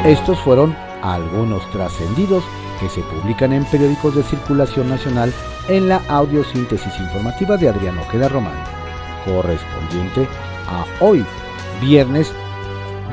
Estos 0.06 0.38
fueron 0.42 0.76
algunos 1.02 1.68
trascendidos 1.72 2.44
que 2.80 2.90
se 2.90 3.02
publican 3.02 3.54
en 3.54 3.66
periódicos 3.66 4.16
de 4.16 4.24
circulación 4.24 4.90
nacional 4.90 5.34
en 5.70 5.90
la 5.90 6.02
audiosíntesis 6.08 7.00
informativa 7.00 7.58
de 7.58 7.70
Adrián 7.70 7.98
Ojeda 8.00 8.30
Román, 8.30 8.64
correspondiente 9.26 10.28
a 10.68 10.86
hoy, 11.00 11.26
viernes 11.82 12.32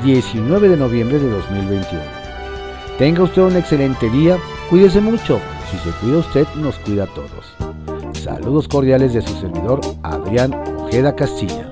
19 0.03 0.69
de 0.69 0.77
noviembre 0.77 1.19
de 1.19 1.29
2021. 1.29 2.01
Tenga 2.97 3.23
usted 3.23 3.41
un 3.41 3.57
excelente 3.57 4.09
día, 4.09 4.37
cuídese 4.69 5.01
mucho, 5.01 5.39
si 5.69 5.77
se 5.77 5.91
cuida 5.97 6.17
usted, 6.17 6.47
nos 6.55 6.77
cuida 6.79 7.03
a 7.03 7.07
todos. 7.07 7.55
Saludos 8.13 8.67
cordiales 8.67 9.13
de 9.13 9.21
su 9.21 9.33
servidor 9.39 9.81
Adrián 10.03 10.53
Ojeda 10.77 11.15
Castilla. 11.15 11.70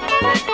Bye. 0.00 0.47